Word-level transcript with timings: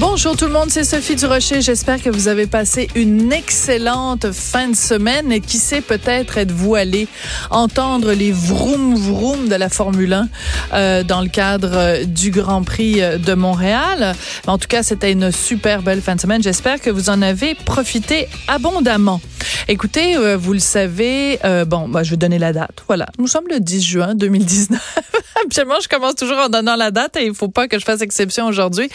Bonjour 0.00 0.34
tout 0.34 0.46
le 0.46 0.52
monde, 0.52 0.70
c'est 0.70 0.82
Sophie 0.82 1.14
Durocher. 1.14 1.60
J'espère 1.60 2.02
que 2.02 2.08
vous 2.08 2.28
avez 2.28 2.46
passé 2.46 2.88
une 2.94 3.30
excellente 3.34 4.32
fin 4.32 4.68
de 4.68 4.74
semaine 4.74 5.30
et 5.30 5.40
qui 5.40 5.58
sait 5.58 5.82
peut-être 5.82 6.38
êtes-vous 6.38 6.74
allé 6.74 7.06
entendre 7.50 8.12
les 8.12 8.32
vroom 8.32 8.94
vroom 8.94 9.48
de 9.48 9.54
la 9.56 9.68
Formule 9.68 10.14
1 10.14 10.28
euh, 10.72 11.02
dans 11.02 11.20
le 11.20 11.28
cadre 11.28 11.72
euh, 11.74 12.04
du 12.04 12.30
Grand 12.30 12.62
Prix 12.62 13.02
euh, 13.02 13.18
de 13.18 13.34
Montréal. 13.34 14.14
En 14.46 14.56
tout 14.56 14.68
cas, 14.68 14.82
c'était 14.82 15.12
une 15.12 15.30
super 15.32 15.82
belle 15.82 16.00
fin 16.00 16.14
de 16.14 16.20
semaine. 16.22 16.42
J'espère 16.42 16.80
que 16.80 16.88
vous 16.88 17.10
en 17.10 17.20
avez 17.20 17.54
profité 17.54 18.26
abondamment. 18.48 19.20
Écoutez, 19.72 20.16
euh, 20.16 20.36
vous 20.36 20.52
le 20.52 20.58
savez, 20.58 21.38
euh, 21.44 21.64
bon, 21.64 21.88
bah, 21.88 22.02
je 22.02 22.10
vais 22.10 22.16
donner 22.16 22.40
la 22.40 22.52
date. 22.52 22.82
Voilà, 22.88 23.06
nous 23.20 23.28
sommes 23.28 23.44
le 23.48 23.60
10 23.60 23.82
juin 23.82 24.14
2019. 24.16 24.98
Habituellement, 25.40 25.78
je 25.80 25.88
commence 25.88 26.16
toujours 26.16 26.38
en 26.38 26.48
donnant 26.48 26.74
la 26.74 26.90
date 26.90 27.16
et 27.16 27.24
il 27.24 27.34
faut 27.34 27.48
pas 27.48 27.68
que 27.68 27.78
je 27.78 27.84
fasse 27.84 28.00
exception 28.00 28.46
aujourd'hui. 28.46 28.90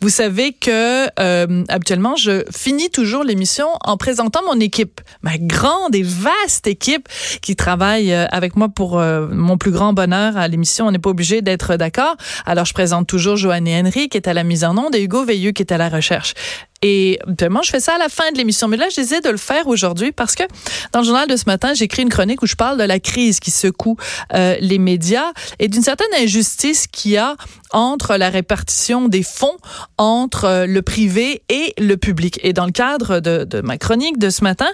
Vous 0.00 0.08
savez 0.08 0.52
que 0.52 1.08
euh, 1.18 1.64
habituellement, 1.68 2.14
je 2.14 2.44
finis 2.56 2.90
toujours 2.90 3.24
l'émission 3.24 3.66
en 3.84 3.96
présentant 3.96 4.40
mon 4.46 4.60
équipe, 4.60 5.00
ma 5.22 5.36
grande 5.36 5.94
et 5.94 6.04
vaste 6.04 6.68
équipe 6.68 7.08
qui 7.42 7.56
travaille 7.56 8.12
euh, 8.12 8.26
avec 8.30 8.56
moi 8.56 8.68
pour 8.68 8.98
euh, 8.98 9.26
mon 9.32 9.58
plus 9.58 9.72
grand 9.72 9.92
bonheur 9.92 10.36
à 10.36 10.46
l'émission. 10.46 10.86
On 10.86 10.92
n'est 10.92 10.98
pas 10.98 11.10
obligé 11.10 11.42
d'être 11.42 11.76
d'accord. 11.76 12.16
Alors, 12.46 12.66
je 12.66 12.72
présente 12.72 13.08
toujours 13.08 13.36
Joanne 13.36 13.68
Henry 13.68 14.08
qui 14.08 14.16
est 14.16 14.28
à 14.28 14.32
la 14.32 14.44
mise 14.44 14.62
en 14.62 14.78
onde 14.78 14.94
et 14.94 15.02
Hugo 15.02 15.24
Veilleux 15.24 15.50
qui 15.50 15.62
est 15.62 15.72
à 15.72 15.78
la 15.78 15.88
recherche. 15.88 16.34
Et 16.82 17.18
vraiment, 17.26 17.60
je 17.60 17.70
fais 17.70 17.80
ça 17.80 17.96
à 17.96 17.98
la 17.98 18.08
fin 18.08 18.30
de 18.32 18.38
l'émission. 18.38 18.66
Mais 18.66 18.78
là, 18.78 18.86
j'essaie 18.88 19.20
de 19.20 19.28
le 19.28 19.36
faire 19.36 19.66
aujourd'hui 19.66 20.12
parce 20.12 20.34
que 20.34 20.44
dans 20.92 21.00
le 21.00 21.04
journal 21.04 21.28
de 21.28 21.36
ce 21.36 21.44
matin, 21.46 21.74
j'ai 21.74 21.84
écrit 21.84 22.02
une 22.02 22.08
chronique 22.08 22.40
où 22.42 22.46
je 22.46 22.54
parle 22.54 22.78
de 22.78 22.84
la 22.84 22.98
crise 22.98 23.38
qui 23.38 23.50
secoue 23.50 23.96
euh, 24.32 24.56
les 24.60 24.78
médias 24.78 25.32
et 25.58 25.68
d'une 25.68 25.82
certaine 25.82 26.08
injustice 26.18 26.86
qu'il 26.86 27.12
y 27.12 27.16
a 27.18 27.36
entre 27.72 28.16
la 28.16 28.30
répartition 28.30 29.08
des 29.08 29.22
fonds 29.22 29.56
entre 29.98 30.44
euh, 30.44 30.66
le 30.66 30.80
privé 30.82 31.42
et 31.50 31.74
le 31.78 31.96
public. 31.96 32.40
Et 32.42 32.52
dans 32.54 32.64
le 32.64 32.72
cadre 32.72 33.20
de, 33.20 33.60
ma 33.60 33.76
chronique 33.76 34.18
de 34.18 34.30
ce 34.30 34.42
matin, 34.42 34.68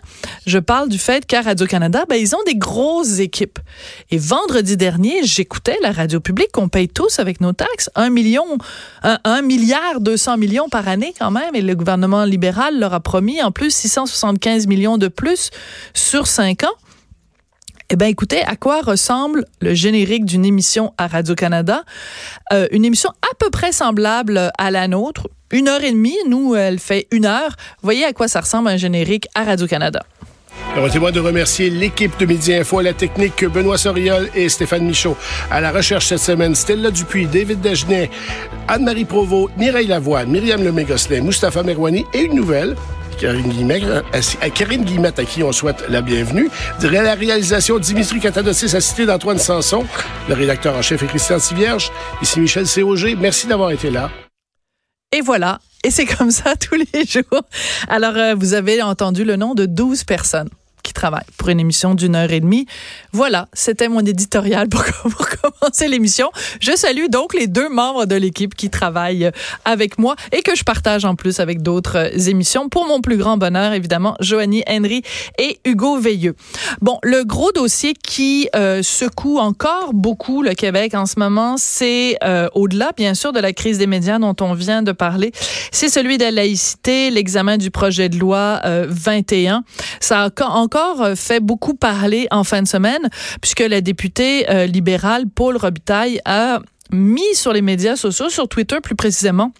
je 0.47 0.59
parle 0.59 0.89
du 0.89 0.99
fait 0.99 1.27
qu'à 1.27 1.43
Radio-Canada, 1.43 2.05
ben, 2.09 2.17
ils 2.17 2.37
ont 2.37 2.43
des 2.47 2.55
grosses 2.55 3.19
équipes. 3.19 3.59
Et 4.11 4.19
vendredi 4.19 4.77
dernier, 4.77 5.25
j'écoutais 5.25 5.77
la 5.83 5.91
radio 5.91 6.21
publique 6.21 6.53
qu'on 6.53 6.69
paye 6.69 6.89
tous 6.89 7.19
avec 7.19 7.41
nos 7.41 7.53
taxes, 7.53 7.91
un 7.97 8.11
million, 8.11 8.47
un, 9.03 9.19
un 9.25 9.43
milliard 9.43 10.01
200 10.01 10.37
millions 10.37 10.69
par 10.69 10.87
année 10.89 11.13
quand 11.19 11.33
même, 11.33 11.55
et 11.55 11.63
le 11.63 11.75
libéral 12.27 12.79
leur 12.79 12.95
a 12.95 13.01
promis 13.01 13.43
en 13.43 13.51
plus 13.51 13.75
675 13.75 14.67
millions 14.67 14.99
de 14.99 15.09
plus 15.09 15.51
sur 15.95 16.27
cinq 16.27 16.65
ans. 16.65 16.75
Eh 17.89 17.95
bien, 17.95 18.09
écoutez, 18.09 18.43
à 18.43 18.57
quoi 18.57 18.81
ressemble 18.81 19.45
le 19.61 19.73
générique 19.73 20.25
d'une 20.25 20.45
émission 20.45 20.93
à 20.99 21.07
Radio-Canada? 21.07 21.85
Euh, 22.53 22.67
une 22.73 22.85
émission 22.85 23.11
à 23.23 23.35
peu 23.39 23.49
près 23.51 23.71
semblable 23.71 24.51
à 24.59 24.71
la 24.73 24.89
nôtre. 24.89 25.29
Une 25.53 25.69
heure 25.69 25.85
et 25.85 25.93
demie. 25.93 26.17
Nous, 26.27 26.57
elle 26.57 26.81
fait 26.81 27.07
une 27.13 27.27
heure. 27.27 27.55
Voyez 27.83 28.05
à 28.05 28.13
quoi 28.13 28.27
ça 28.27 28.41
ressemble 28.41 28.69
un 28.69 28.77
générique 28.77 29.29
à 29.37 29.45
Radio-Canada. 29.45 30.05
Permettez-moi 30.77 31.11
de 31.11 31.21
remercier 31.21 31.71
l'équipe 31.71 32.19
de 32.19 32.27
Midi 32.27 32.53
Info, 32.53 32.81
à 32.81 32.83
la 32.83 32.93
technique 32.93 33.47
Benoît 33.47 33.79
Soriol 33.79 34.29
et 34.35 34.51
Stéphane 34.51 34.85
Michaud. 34.85 35.17
À 35.51 35.63
la 35.63 35.73
recherche 35.73 36.09
cette 36.09 36.19
semaine, 36.19 36.55
Stella 36.55 36.91
Dupuis, 36.91 37.25
David 37.25 37.63
Dagenet, 37.63 38.11
Anne-Marie 38.69 39.07
Provost, 39.07 39.57
Mireille 39.57 39.87
Lavoie, 39.87 40.27
Myriam 40.27 40.63
Lemay-Gosselin, 40.63 41.23
Mustapha 41.23 41.63
Merwani 41.63 42.05
et 42.13 42.25
une 42.25 42.35
nouvelle, 42.35 42.77
Karine 43.19 43.49
Guillemette, 43.49 43.85
à 44.43 44.51
Karine 44.51 44.85
à 45.07 45.25
qui 45.25 45.43
on 45.43 45.51
souhaite 45.51 45.83
la 45.89 46.03
bienvenue. 46.03 46.51
De 46.83 46.89
la 46.89 47.15
réalisation, 47.15 47.79
Dimitri 47.79 48.21
Katadossis, 48.21 48.77
assisté 48.77 49.07
d'Antoine 49.07 49.39
Sanson. 49.39 49.87
Le 50.29 50.35
rédacteur 50.35 50.77
en 50.77 50.83
chef 50.83 51.03
est 51.03 51.07
Christian 51.07 51.39
Tivierge. 51.39 51.91
Ici 52.21 52.39
Michel 52.39 52.67
C.O.G. 52.67 53.17
Merci 53.19 53.47
d'avoir 53.47 53.71
été 53.71 53.89
là. 53.89 54.11
Et 55.11 55.23
voilà. 55.23 55.59
Et 55.85 55.91
c'est 55.91 56.05
comme 56.05 56.31
ça 56.31 56.55
tous 56.55 56.75
les 56.75 57.07
jours. 57.07 57.45
Alors, 57.89 58.15
euh, 58.17 58.35
vous 58.35 58.53
avez 58.53 58.83
entendu 58.83 59.25
le 59.25 59.37
nom 59.37 59.55
de 59.55 59.65
12 59.65 60.05
personnes 60.05 60.51
qui 60.87 60.93
travaillent 60.93 61.25
pour 61.37 61.49
une 61.49 61.59
émission 61.59 61.95
d'une 61.95 62.15
heure 62.15 62.31
et 62.31 62.41
demie. 62.41 62.67
Voilà, 63.17 63.49
c'était 63.55 63.89
mon 63.89 64.01
éditorial 64.01 64.69
pour, 64.69 64.85
commencer 65.41 65.89
l'émission. 65.89 66.31
Je 66.61 66.77
salue 66.77 67.07
donc 67.09 67.33
les 67.33 67.47
deux 67.47 67.71
membres 67.71 68.05
de 68.05 68.15
l'équipe 68.15 68.55
qui 68.55 68.69
travaillent 68.69 69.31
avec 69.65 69.99
moi 69.99 70.17
et 70.33 70.43
que 70.43 70.55
je 70.55 70.65
partage 70.65 71.07
en 71.07 71.15
plus 71.15 71.41
avec 71.41 71.63
d'autres 71.63 72.29
émissions. 72.29 72.69
Pour 72.69 72.87
mon 72.87 73.01
plus 73.01 73.17
grand 73.17 73.39
bonheur, 73.39 73.73
évidemment, 73.73 74.17
Joanie 74.21 74.65
Henry 74.69 75.01
et 75.39 75.59
Hugo 75.65 75.99
Veilleux. 75.99 76.35
Bon, 76.83 76.99
le 77.03 77.25
gros 77.25 77.53
dossier 77.53 77.95
qui 77.95 78.51
euh, 78.55 78.83
secoue 78.83 79.39
encore 79.39 79.95
beaucoup 79.95 80.43
le 80.43 80.53
Québec 80.53 80.93
en 80.95 81.07
ce 81.07 81.19
moment, 81.19 81.57
c'est 81.57 82.19
euh, 82.23 82.49
au-delà, 82.53 82.93
bien 82.95 83.15
sûr, 83.15 83.33
de 83.33 83.41
la 83.41 83.55
crise 83.55 83.79
des 83.79 83.87
médias 83.87 84.19
dont 84.19 84.37
on 84.43 84.53
vient 84.53 84.83
de 84.83 84.93
parler, 84.93 85.33
c'est 85.73 85.89
celui 85.89 86.19
de 86.19 86.25
la 86.25 86.33
laïcité, 86.33 87.11
l'examen 87.11 87.57
du 87.57 87.71
projet 87.71 88.11
de 88.11 88.19
loi 88.19 88.61
euh, 88.67 88.85
21. 88.91 89.65
Ça 90.01 90.25
a 90.25 90.45
encore 90.51 91.17
fait 91.17 91.41
beaucoup 91.41 91.73
parler 91.73 92.29
en 92.31 92.45
fin 92.45 92.61
de 92.61 92.69
semaine, 92.69 93.06
puisque 93.41 93.61
la 93.61 93.81
députée 93.81 94.49
euh, 94.51 94.67
libérale 94.67 95.25
Paul 95.33 95.57
Robitaille 95.57 96.21
a 96.25 96.61
mis 96.91 97.35
sur 97.35 97.53
les 97.53 97.63
médias 97.63 97.97
sociaux, 97.97 98.29
sur 98.29 98.49
Twitter 98.49 98.77
plus 98.83 98.95
précisément, 98.95 99.53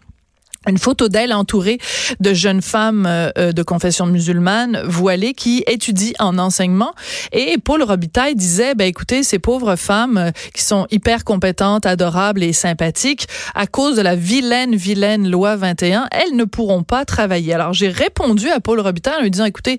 une 0.67 0.79
photo 0.79 1.09
d'elle 1.09 1.33
entourée 1.33 1.79
de 2.21 2.35
jeunes 2.35 2.63
femmes 2.63 3.07
euh, 3.07 3.53
de 3.53 3.63
confession 3.63 4.07
musulmane 4.07 4.83
voilées 4.85 5.35
qui 5.35 5.65
étudient 5.67 6.13
en 6.19 6.39
enseignement. 6.39 6.93
Et 7.33 7.57
Paul 7.59 7.83
Robitaille 7.83 8.35
disait, 8.35 8.75
ben 8.75 8.87
écoutez, 8.87 9.23
ces 9.23 9.39
pauvres 9.39 9.77
femmes 9.77 10.19
euh, 10.19 10.31
qui 10.55 10.63
sont 10.63 10.87
hyper 10.91 11.25
compétentes, 11.25 11.87
adorables 11.87 12.43
et 12.43 12.53
sympathiques, 12.53 13.27
à 13.55 13.67
cause 13.67 13.97
de 13.97 14.03
la 14.03 14.17
vilaine, 14.17 14.75
vilaine 14.75 15.31
loi 15.31 15.57
21, 15.57 16.09
elles 16.11 16.37
ne 16.37 16.45
pourront 16.45 16.83
pas 16.83 17.05
travailler. 17.05 17.55
Alors 17.55 17.73
j'ai 17.73 17.89
répondu 17.89 18.49
à 18.51 18.61
Paul 18.61 18.81
Robitaille 18.81 19.19
en 19.19 19.23
lui 19.23 19.31
disant, 19.31 19.45
écoutez, 19.45 19.79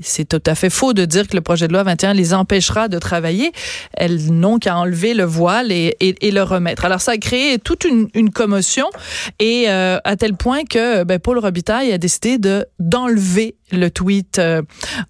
c'est 0.00 0.28
tout 0.28 0.42
à 0.46 0.54
fait 0.54 0.70
faux 0.70 0.92
de 0.92 1.04
dire 1.04 1.26
que 1.26 1.34
le 1.34 1.42
projet 1.42 1.66
de 1.66 1.72
loi 1.72 1.82
21 1.82 2.14
les 2.14 2.34
empêchera 2.34 2.88
de 2.88 2.98
travailler. 2.98 3.52
Elles 3.94 4.32
n'ont 4.32 4.58
qu'à 4.58 4.76
enlever 4.76 5.14
le 5.14 5.24
voile 5.24 5.72
et, 5.72 5.96
et, 6.00 6.14
et, 6.26 6.30
le 6.30 6.42
remettre. 6.42 6.84
Alors 6.84 7.00
ça 7.00 7.12
a 7.12 7.16
créé 7.16 7.58
toute 7.58 7.84
une, 7.84 8.08
une 8.14 8.30
commotion 8.30 8.88
et 9.38 9.64
euh, 9.68 9.98
tel 10.18 10.34
point 10.34 10.64
que 10.64 11.04
ben, 11.04 11.18
Paul 11.18 11.38
Robitaille 11.38 11.92
a 11.92 11.98
décidé 11.98 12.36
de 12.38 12.66
d'enlever 12.78 13.56
le 13.72 13.90
tweet 13.90 14.38
euh, 14.38 14.62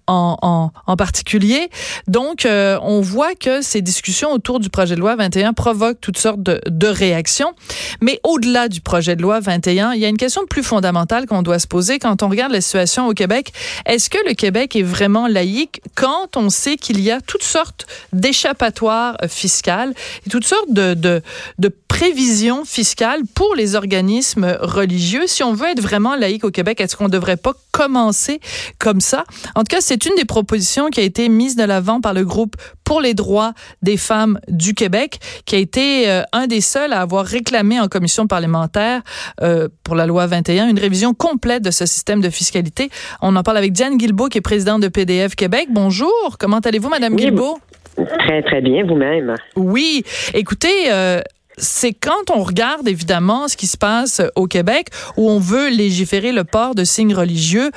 en, 0.07 0.71
en, 0.85 0.95
particulier. 0.97 1.69
Donc, 2.07 2.45
euh, 2.45 2.77
on 2.81 3.01
voit 3.01 3.35
que 3.35 3.61
ces 3.61 3.81
discussions 3.81 4.31
autour 4.31 4.59
du 4.59 4.69
projet 4.69 4.95
de 4.95 4.99
loi 4.99 5.15
21 5.15 5.53
provoquent 5.53 6.01
toutes 6.01 6.17
sortes 6.17 6.41
de, 6.41 6.87
réactions. 6.87 7.53
Mais 8.01 8.19
au-delà 8.23 8.67
du 8.67 8.81
projet 8.81 9.15
de 9.15 9.21
loi 9.21 9.39
21, 9.39 9.93
il 9.93 10.01
y 10.01 10.05
a 10.05 10.09
une 10.09 10.17
question 10.17 10.41
plus 10.49 10.63
fondamentale 10.63 11.27
qu'on 11.27 11.41
doit 11.41 11.59
se 11.59 11.67
poser 11.67 11.99
quand 11.99 12.23
on 12.23 12.29
regarde 12.29 12.51
la 12.51 12.61
situation 12.61 13.07
au 13.07 13.13
Québec. 13.13 13.53
Est-ce 13.85 14.09
que 14.09 14.17
le 14.27 14.33
Québec 14.33 14.75
est 14.75 14.83
vraiment 14.83 15.27
laïque 15.27 15.81
quand 15.95 16.35
on 16.35 16.49
sait 16.49 16.77
qu'il 16.77 16.99
y 16.99 17.11
a 17.11 17.21
toutes 17.21 17.43
sortes 17.43 17.85
d'échappatoires 18.11 19.17
fiscales 19.27 19.93
et 20.25 20.29
toutes 20.29 20.45
sortes 20.45 20.73
de, 20.73 20.95
de 20.95 21.75
prévisions 21.87 22.65
fiscales 22.65 23.21
pour 23.35 23.55
les 23.55 23.75
organismes 23.75 24.57
religieux? 24.61 24.98
Si 25.27 25.43
on 25.43 25.53
veut 25.53 25.67
être 25.69 25.81
vraiment 25.81 26.15
laïque 26.15 26.43
au 26.43 26.51
Québec, 26.51 26.81
est-ce 26.81 26.95
qu'on 26.95 27.05
ne 27.05 27.11
devrait 27.11 27.37
pas 27.37 27.53
commencer 27.71 28.39
comme 28.77 28.99
ça? 29.01 29.23
En 29.55 29.61
tout 29.61 29.75
cas, 29.75 29.81
c'est 29.81 30.05
une 30.05 30.15
des 30.15 30.25
propositions 30.25 30.89
qui 30.89 30.99
a 30.99 31.03
été 31.03 31.29
mise 31.29 31.55
de 31.55 31.63
l'avant 31.63 32.01
par 32.01 32.13
le 32.13 32.25
groupe 32.25 32.55
pour 32.83 33.01
les 33.01 33.13
droits 33.13 33.53
des 33.81 33.97
femmes 33.97 34.39
du 34.47 34.73
Québec, 34.73 35.19
qui 35.45 35.55
a 35.55 35.59
été 35.59 36.09
euh, 36.09 36.23
un 36.33 36.47
des 36.47 36.59
seuls 36.59 36.91
à 36.91 37.01
avoir 37.01 37.25
réclamé 37.25 37.79
en 37.79 37.87
commission 37.87 38.25
parlementaire 38.25 39.01
euh, 39.41 39.67
pour 39.83 39.95
la 39.95 40.07
loi 40.07 40.25
21 40.25 40.67
une 40.69 40.79
révision 40.79 41.13
complète 41.13 41.63
de 41.63 41.71
ce 41.71 41.85
système 41.85 42.19
de 42.19 42.29
fiscalité. 42.29 42.89
On 43.21 43.35
en 43.35 43.43
parle 43.43 43.57
avec 43.57 43.73
Diane 43.73 43.97
Guilbeault, 43.97 44.29
qui 44.29 44.39
est 44.39 44.41
présidente 44.41 44.81
de 44.81 44.87
PDF 44.87 45.35
Québec. 45.35 45.67
Bonjour, 45.69 46.37
comment 46.39 46.59
allez-vous, 46.59 46.89
Madame 46.89 47.13
oui, 47.13 47.25
Guilbeault? 47.25 47.59
Très, 47.95 48.41
très 48.41 48.61
bien, 48.61 48.85
vous-même. 48.85 49.35
Oui, 49.55 50.03
écoutez, 50.33 50.91
euh, 50.91 51.21
c'est 51.59 51.93
quand 51.93 52.31
on 52.31 52.43
regarde 52.43 52.87
évidemment 52.87 53.47
ce 53.47 53.57
qui 53.57 53.67
se 53.67 53.77
passe 53.77 54.21
au 54.35 54.47
Québec 54.47 54.89
où 55.17 55.29
on 55.29 55.39
veut 55.39 55.69
légiférer 55.69 56.31
le 56.31 56.43
port 56.43 56.75
de 56.75 56.83
signes 56.83 57.13
religieux 57.13 57.71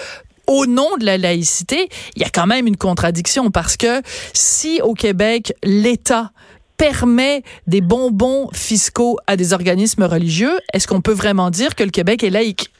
au 0.46 0.66
nom 0.66 0.96
de 0.98 1.04
la 1.04 1.18
laïcité, 1.18 1.88
il 2.16 2.22
y 2.22 2.24
a 2.24 2.28
quand 2.28 2.46
même 2.46 2.66
une 2.66 2.76
contradiction 2.76 3.50
parce 3.50 3.76
que 3.76 4.02
si 4.32 4.80
au 4.82 4.94
Québec, 4.94 5.54
l'État 5.62 6.32
permet 6.76 7.42
des 7.66 7.80
bonbons 7.80 8.48
fiscaux 8.52 9.18
à 9.26 9.36
des 9.36 9.52
organismes 9.52 10.02
religieux, 10.02 10.58
est-ce 10.72 10.88
qu'on 10.88 11.00
peut 11.00 11.12
vraiment 11.12 11.50
dire 11.50 11.76
que 11.76 11.84
le 11.84 11.90
Québec 11.90 12.24
est 12.24 12.30
laïque? 12.30 12.71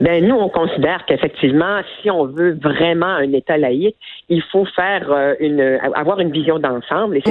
Ben 0.00 0.26
nous, 0.26 0.34
on 0.34 0.48
considère 0.48 1.04
qu'effectivement, 1.04 1.80
si 2.00 2.10
on 2.10 2.24
veut 2.24 2.58
vraiment 2.60 3.06
un 3.06 3.32
État 3.32 3.58
laïque, 3.58 3.96
il 4.30 4.42
faut 4.42 4.64
faire 4.64 5.12
euh, 5.12 5.34
une 5.40 5.60
avoir 5.94 6.20
une 6.20 6.32
vision 6.32 6.58
d'ensemble. 6.58 7.18
Et 7.18 7.22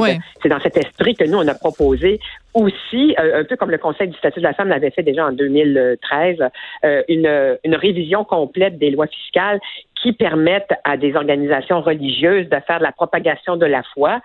c'est 0.41 0.49
dans 0.49 0.59
cet 0.59 0.77
esprit 0.77 1.15
que 1.15 1.23
nous, 1.23 1.39
on 1.39 1.47
a 1.47 1.55
proposé 1.55 2.19
aussi, 2.53 3.15
euh, 3.19 3.41
un 3.41 3.43
peu 3.43 3.55
comme 3.55 3.71
le 3.71 3.79
Conseil 3.79 4.09
du 4.09 4.17
statut 4.17 4.39
de 4.39 4.43
la 4.43 4.53
femme 4.53 4.69
l'avait 4.69 4.91
fait 4.91 5.01
déjà 5.01 5.27
en 5.27 5.31
2013, 5.31 6.37
euh, 6.83 7.03
une, 7.07 7.57
une 7.63 7.75
révision 7.75 8.23
complète 8.23 8.77
des 8.77 8.91
lois 8.91 9.07
fiscales 9.07 9.59
qui 10.01 10.13
permettent 10.13 10.73
à 10.83 10.97
des 10.97 11.15
organisations 11.15 11.81
religieuses 11.81 12.47
de 12.49 12.57
faire 12.65 12.79
de 12.79 12.83
la 12.83 12.91
propagation 12.91 13.57
de 13.57 13.65
la 13.65 13.83
foi 13.93 14.21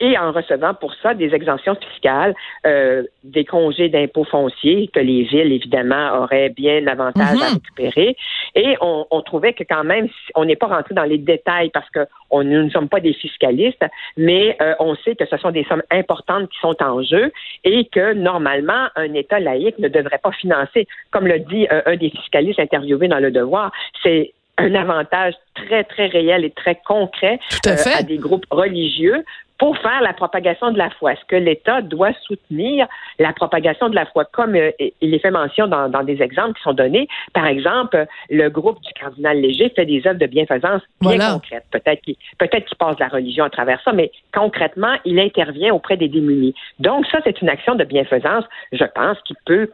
et 0.00 0.16
en 0.16 0.32
recevant 0.32 0.74
pour 0.74 0.94
ça 1.02 1.14
des 1.14 1.34
exemptions 1.34 1.74
fiscales, 1.74 2.34
euh, 2.66 3.02
des 3.24 3.44
congés 3.44 3.88
d'impôts 3.88 4.24
fonciers 4.24 4.88
que 4.92 5.00
les 5.00 5.24
villes, 5.24 5.52
évidemment, 5.52 6.22
auraient 6.22 6.50
bien 6.50 6.86
avantage 6.86 7.42
à 7.42 7.50
mhm. 7.50 7.54
récupérer. 7.54 8.16
Et 8.54 8.76
on, 8.80 9.06
on, 9.10 9.22
trouvait 9.22 9.52
que 9.52 9.64
quand 9.64 9.84
même, 9.84 10.08
on 10.34 10.44
n'est 10.44 10.56
pas 10.56 10.66
rentré 10.66 10.94
dans 10.94 11.04
les 11.04 11.18
détails 11.18 11.70
parce 11.70 11.88
que 11.90 12.06
on, 12.30 12.44
nous 12.44 12.62
ne 12.62 12.70
sommes 12.70 12.88
pas 12.88 13.00
des 13.00 13.12
fiscalistes, 13.12 13.84
mais 14.16 14.56
euh, 14.62 14.74
on 14.78 14.94
sait 14.96 15.16
que 15.16 15.26
ce 15.26 15.36
sont 15.36 15.50
des 15.50 15.64
sommes 15.64 15.82
importantes 15.90 16.48
qui 16.50 16.58
sont 16.60 16.76
en 16.80 17.02
jeu 17.02 17.32
et 17.64 17.86
que 17.86 18.14
normalement, 18.14 18.88
un 18.94 19.12
État 19.14 19.40
laïque 19.40 19.78
ne 19.78 19.88
devrait 19.88 20.18
pas 20.18 20.32
financer, 20.32 20.86
comme 21.10 21.26
le 21.26 21.40
dit 21.40 21.66
euh, 21.72 21.82
un 21.86 21.96
des 21.96 22.10
fiscalistes 22.10 22.60
interviewés 22.60 23.08
dans 23.08 23.18
Le 23.18 23.30
Devoir, 23.30 23.72
c'est 24.02 24.32
un 24.58 24.74
avantage 24.74 25.34
très, 25.54 25.84
très 25.84 26.06
réel 26.06 26.44
et 26.44 26.50
très 26.50 26.74
concret 26.84 27.38
à, 27.64 27.98
à, 27.98 28.02
des 28.02 28.18
groupes 28.18 28.46
religieux 28.50 29.24
pour 29.58 29.76
faire 29.78 30.00
la 30.02 30.12
propagation 30.12 30.70
de 30.70 30.78
la 30.78 30.90
foi. 30.90 31.12
Est-ce 31.12 31.24
que 31.26 31.36
l'État 31.36 31.82
doit 31.82 32.12
soutenir 32.22 32.86
la 33.18 33.32
propagation 33.32 33.88
de 33.88 33.94
la 33.94 34.06
foi, 34.06 34.24
comme 34.24 34.54
euh, 34.54 34.70
il 35.00 35.14
est 35.14 35.18
fait 35.18 35.30
mention 35.30 35.66
dans, 35.66 35.88
des 36.04 36.22
exemples 36.22 36.54
qui 36.54 36.62
sont 36.62 36.72
donnés? 36.72 37.08
Par 37.34 37.46
exemple, 37.46 38.06
le 38.30 38.48
groupe 38.48 38.80
du 38.82 38.92
cardinal 38.92 39.40
Léger 39.40 39.70
fait 39.74 39.86
des 39.86 40.06
œuvres 40.06 40.18
de 40.18 40.26
bienfaisance 40.26 40.82
bien 41.00 41.34
concrètes. 41.34 41.64
Peut-être 41.70 42.00
qu'il 42.02 42.16
peut-être 42.38 42.66
qu'il 42.66 42.76
passe 42.76 42.98
la 42.98 43.08
religion 43.08 43.44
à 43.44 43.50
travers 43.50 43.80
ça, 43.82 43.92
mais 43.92 44.12
concrètement, 44.32 44.94
il 45.04 45.18
intervient 45.18 45.74
auprès 45.74 45.96
des 45.96 46.08
démunis. 46.08 46.54
Donc 46.78 47.06
ça, 47.06 47.18
c'est 47.24 47.42
une 47.42 47.48
action 47.48 47.74
de 47.74 47.84
bienfaisance, 47.84 48.44
je 48.72 48.84
pense, 48.84 49.18
qui 49.24 49.34
peut 49.44 49.68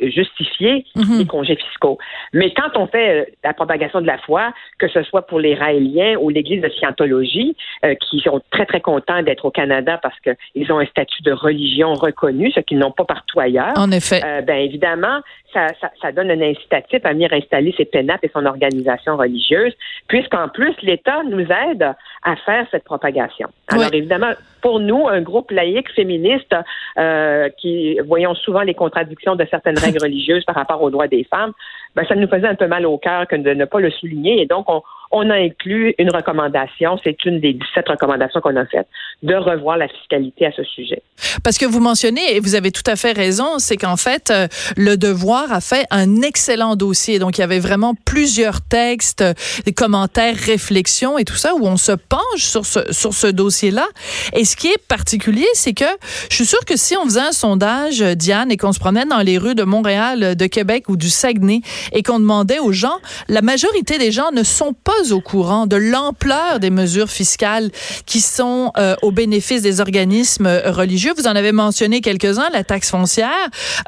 justifier 0.00 0.84
mhm. 0.96 1.18
les 1.18 1.26
congés 1.26 1.56
fiscaux. 1.56 1.98
Mais 2.32 2.52
quand 2.52 2.76
on 2.76 2.86
fait 2.86 3.20
euh, 3.20 3.24
la 3.44 3.54
propagation 3.54 4.00
de 4.00 4.06
la 4.06 4.18
foi, 4.18 4.52
que 4.78 4.88
ce 4.88 5.02
soit 5.02 5.26
pour 5.26 5.40
les 5.40 5.54
Raéliens 5.54 6.16
ou 6.20 6.28
l'Église 6.28 6.62
de 6.62 6.68
Scientologie, 6.68 7.56
euh, 7.84 7.94
qui 7.94 8.20
sont 8.20 8.40
très, 8.50 8.66
très 8.66 8.80
contents 8.80 9.22
d'être 9.30 9.44
au 9.44 9.50
Canada 9.50 9.98
parce 10.02 10.18
qu'ils 10.20 10.72
ont 10.72 10.78
un 10.78 10.86
statut 10.86 11.22
de 11.22 11.32
religion 11.32 11.94
reconnu, 11.94 12.50
ce 12.50 12.60
qu'ils 12.60 12.78
n'ont 12.78 12.90
pas 12.90 13.04
partout 13.04 13.38
ailleurs. 13.38 13.74
En 13.76 13.90
effet. 13.92 14.20
Euh, 14.24 14.42
ben 14.42 14.58
évidemment, 14.58 15.20
ça, 15.52 15.68
ça, 15.80 15.90
ça, 16.02 16.12
donne 16.12 16.30
un 16.30 16.40
incitatif 16.40 17.04
à 17.04 17.12
venir 17.12 17.32
installer 17.32 17.72
ses 17.76 17.84
pénates 17.84 18.22
et 18.24 18.30
son 18.32 18.44
organisation 18.46 19.16
religieuse, 19.16 19.72
puisqu'en 20.08 20.48
plus, 20.48 20.74
l'État 20.82 21.22
nous 21.28 21.46
aide 21.68 21.94
à 22.24 22.36
faire 22.36 22.66
cette 22.70 22.84
propagation. 22.84 23.48
Alors 23.68 23.92
évidemment, 23.92 24.32
pour 24.62 24.80
nous, 24.80 25.08
un 25.08 25.22
groupe 25.22 25.50
laïque 25.50 25.90
féministe 25.94 26.54
euh, 26.98 27.48
qui 27.58 27.98
voyons 28.06 28.34
souvent 28.34 28.62
les 28.62 28.74
contradictions 28.74 29.36
de 29.36 29.46
certaines 29.50 29.78
règles 29.78 29.98
religieuses 30.02 30.44
par 30.44 30.56
rapport 30.56 30.82
aux 30.82 30.90
droits 30.90 31.08
des 31.08 31.24
femmes, 31.24 31.52
ben, 31.94 32.04
ça 32.06 32.14
nous 32.14 32.28
faisait 32.28 32.48
un 32.48 32.54
peu 32.54 32.66
mal 32.66 32.84
au 32.86 32.98
cœur 32.98 33.26
que 33.26 33.36
de 33.36 33.54
ne 33.54 33.64
pas 33.64 33.80
le 33.80 33.90
souligner. 33.90 34.42
Et 34.42 34.46
donc, 34.46 34.68
on, 34.68 34.82
on 35.10 35.28
a 35.28 35.34
inclus 35.34 35.94
une 35.98 36.10
recommandation, 36.10 36.98
c'est 37.02 37.24
une 37.24 37.40
des 37.40 37.52
17 37.52 37.88
recommandations 37.88 38.40
qu'on 38.40 38.56
a 38.56 38.64
faites, 38.66 38.86
de 39.22 39.34
revoir 39.34 39.76
la 39.76 39.88
fiscalité 39.88 40.46
à 40.46 40.52
ce 40.52 40.62
sujet. 40.62 41.02
Parce 41.42 41.58
que 41.58 41.66
vous 41.66 41.80
mentionnez, 41.80 42.36
et 42.36 42.40
vous 42.40 42.54
avez 42.54 42.70
tout 42.70 42.82
à 42.86 42.96
fait 42.96 43.12
raison, 43.12 43.58
c'est 43.58 43.76
qu'en 43.76 43.96
fait, 43.96 44.30
euh, 44.30 44.46
le 44.76 44.96
devoir 44.96 45.52
a 45.52 45.60
fait 45.60 45.86
un 45.90 46.22
excellent 46.22 46.76
dossier. 46.76 47.18
Donc, 47.18 47.38
il 47.38 47.40
y 47.40 47.44
avait 47.44 47.58
vraiment 47.58 47.94
plusieurs 48.04 48.60
textes, 48.60 49.24
des 49.64 49.72
commentaires, 49.72 50.36
réflexions 50.36 51.18
et 51.18 51.24
tout 51.24 51.34
ça, 51.34 51.54
où 51.54 51.66
on 51.66 51.76
se 51.76 51.92
penche 51.92 52.20
sur 52.36 52.64
ce, 52.64 52.92
sur 52.92 53.12
ce 53.12 53.26
dossier-là. 53.26 53.86
Et 54.34 54.44
ce 54.44 54.56
qui 54.56 54.68
est 54.68 54.86
particulier, 54.86 55.46
c'est 55.54 55.74
que 55.74 55.84
je 56.30 56.36
suis 56.36 56.46
sûre 56.46 56.64
que 56.64 56.76
si 56.76 56.96
on 56.96 57.04
faisait 57.04 57.20
un 57.20 57.32
sondage, 57.32 58.00
Diane, 58.00 58.50
et 58.52 58.56
qu'on 58.56 58.72
se 58.72 58.80
promenait 58.80 59.06
dans 59.06 59.20
les 59.20 59.38
rues 59.38 59.54
de 59.54 59.64
Montréal, 59.64 60.36
de 60.36 60.46
Québec 60.46 60.84
ou 60.88 60.96
du 60.96 61.10
Saguenay, 61.10 61.60
et 61.92 62.02
qu'on 62.02 62.20
demandait 62.20 62.60
aux 62.60 62.72
gens, 62.72 62.98
la 63.28 63.42
majorité 63.42 63.98
des 63.98 64.12
gens 64.12 64.30
ne 64.32 64.44
sont 64.44 64.72
pas 64.72 64.99
au 65.10 65.20
courant 65.20 65.66
de 65.66 65.76
l'ampleur 65.76 66.60
des 66.60 66.70
mesures 66.70 67.10
fiscales 67.10 67.70
qui 68.06 68.20
sont 68.20 68.70
euh, 68.76 68.94
au 69.02 69.10
bénéfice 69.10 69.62
des 69.62 69.80
organismes 69.80 70.46
euh, 70.46 70.70
religieux. 70.70 71.12
Vous 71.16 71.26
en 71.26 71.34
avez 71.34 71.52
mentionné 71.52 72.00
quelques-uns, 72.00 72.48
la 72.52 72.64
taxe 72.64 72.90
foncière, 72.90 73.28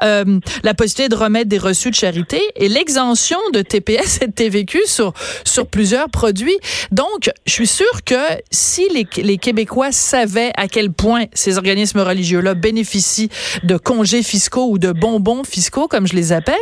euh, 0.01 0.39
la 0.63 0.73
possibilité 0.73 1.09
de 1.09 1.15
remettre 1.15 1.49
des 1.49 1.57
reçus 1.57 1.91
de 1.91 1.95
charité 1.95 2.41
et 2.55 2.67
l'exemption 2.67 3.37
de 3.53 3.61
TPS 3.61 4.19
et 4.21 4.27
de 4.27 4.31
TVQ 4.31 4.81
sur, 4.85 5.13
sur 5.45 5.67
plusieurs 5.67 6.09
produits. 6.09 6.57
Donc, 6.91 7.29
je 7.45 7.51
suis 7.51 7.67
sûre 7.67 8.03
que 8.05 8.15
si 8.51 8.87
les, 8.93 9.07
les 9.17 9.37
Québécois 9.37 9.91
savaient 9.91 10.51
à 10.57 10.67
quel 10.67 10.91
point 10.91 11.25
ces 11.33 11.57
organismes 11.57 11.99
religieux-là 11.99 12.55
bénéficient 12.55 13.29
de 13.63 13.77
congés 13.77 14.23
fiscaux 14.23 14.67
ou 14.69 14.79
de 14.79 14.91
bonbons 14.91 15.43
fiscaux, 15.43 15.87
comme 15.87 16.07
je 16.07 16.15
les 16.15 16.31
appelle, 16.31 16.55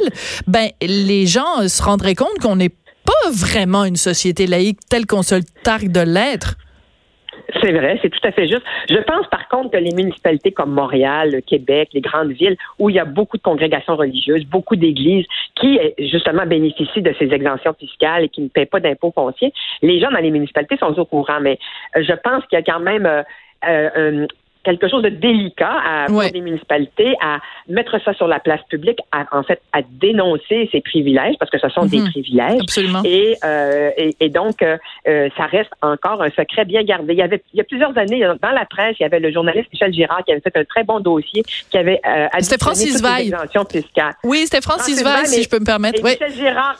ben, 0.47 0.69
les 0.81 1.25
gens 1.25 1.67
se 1.67 1.81
rendraient 1.81 2.15
compte 2.15 2.37
qu'on 2.41 2.59
est 2.59 2.73
pas 3.05 3.29
vraiment 3.31 3.85
une 3.85 3.95
société 3.95 4.47
laïque 4.47 4.79
telle 4.89 5.05
qu'on 5.05 5.23
se 5.23 5.35
targue 5.63 5.91
de 5.91 6.01
l'être. 6.01 6.55
C'est 7.61 7.71
vrai, 7.71 7.99
c'est 8.01 8.09
tout 8.09 8.25
à 8.27 8.31
fait 8.31 8.47
juste. 8.47 8.63
Je 8.89 8.97
pense 8.97 9.27
par 9.27 9.47
contre 9.47 9.71
que 9.71 9.77
les 9.77 9.93
municipalités 9.95 10.51
comme 10.51 10.71
Montréal, 10.71 11.41
Québec, 11.45 11.89
les 11.93 12.01
grandes 12.01 12.31
villes 12.31 12.57
où 12.79 12.89
il 12.89 12.95
y 12.95 12.99
a 12.99 13.05
beaucoup 13.05 13.37
de 13.37 13.41
congrégations 13.41 13.95
religieuses, 13.95 14.45
beaucoup 14.45 14.75
d'églises 14.75 15.25
qui 15.55 15.79
justement 15.99 16.45
bénéficient 16.45 17.01
de 17.01 17.13
ces 17.19 17.31
exemptions 17.33 17.73
fiscales 17.77 18.25
et 18.25 18.29
qui 18.29 18.41
ne 18.41 18.47
paient 18.47 18.65
pas 18.65 18.79
d'impôts 18.79 19.11
fonciers, 19.13 19.53
les 19.81 19.99
gens 19.99 20.11
dans 20.11 20.19
les 20.19 20.31
municipalités 20.31 20.77
sont 20.77 20.97
au 20.97 21.05
courant, 21.05 21.39
mais 21.41 21.59
je 21.95 22.13
pense 22.23 22.45
qu'il 22.47 22.57
y 22.57 22.61
a 22.61 22.63
quand 22.63 22.79
même 22.79 23.05
euh, 23.05 23.89
euh, 23.95 24.27
quelque 24.63 24.87
chose 24.87 25.03
de 25.03 25.09
délicat 25.09 25.73
à, 25.85 26.05
pour 26.07 26.21
des 26.21 26.41
municipalités 26.41 27.15
à 27.21 27.39
mettre 27.67 27.99
ça 28.03 28.13
sur 28.13 28.27
la 28.27 28.39
place 28.39 28.61
publique, 28.69 28.99
à, 29.11 29.25
en 29.31 29.43
fait, 29.43 29.61
à 29.73 29.81
dénoncer 29.81 30.69
ces 30.71 30.81
privilèges 30.81 31.35
parce 31.39 31.51
que 31.51 31.59
ce 31.59 31.69
sont 31.69 31.85
des 31.85 31.99
mhm. 31.99 32.11
privilèges. 32.11 32.61
Absolument. 32.61 33.01
Et, 33.03 33.37
euh, 33.43 33.91
et, 33.97 34.15
et, 34.19 34.29
donc, 34.29 34.61
euh, 34.61 34.77
euh, 35.07 35.29
ça 35.37 35.45
reste 35.45 35.71
encore 35.81 36.21
un 36.21 36.29
secret 36.29 36.65
bien 36.65 36.83
gardé. 36.83 37.13
Il 37.13 37.19
y 37.19 37.23
avait, 37.23 37.41
il 37.53 37.57
y 37.57 37.61
a 37.61 37.63
plusieurs 37.63 37.97
années, 37.97 38.21
dans 38.41 38.51
la 38.51 38.65
presse, 38.65 38.95
il 38.99 39.03
y 39.03 39.05
avait 39.05 39.19
le 39.19 39.31
journaliste 39.31 39.67
Michel 39.73 39.93
Girard 39.93 40.23
qui 40.23 40.31
avait 40.31 40.41
fait 40.41 40.55
un 40.55 40.63
très 40.65 40.83
bon 40.83 40.99
dossier, 40.99 41.43
qui 41.69 41.77
avait 41.77 41.99
euh, 42.05 42.27
C'était 42.39 42.63
Francis 42.63 43.01
Veil. 43.01 43.33
Oui, 44.23 44.41
c'était 44.45 44.61
Francis, 44.61 45.03
Veil, 45.03 45.27
si 45.27 45.43
je 45.43 45.49
peux 45.49 45.59
me 45.59 45.65
permettre. 45.65 46.01
Oui. 46.03 46.11
Michel 46.11 46.33
Girard, 46.33 46.75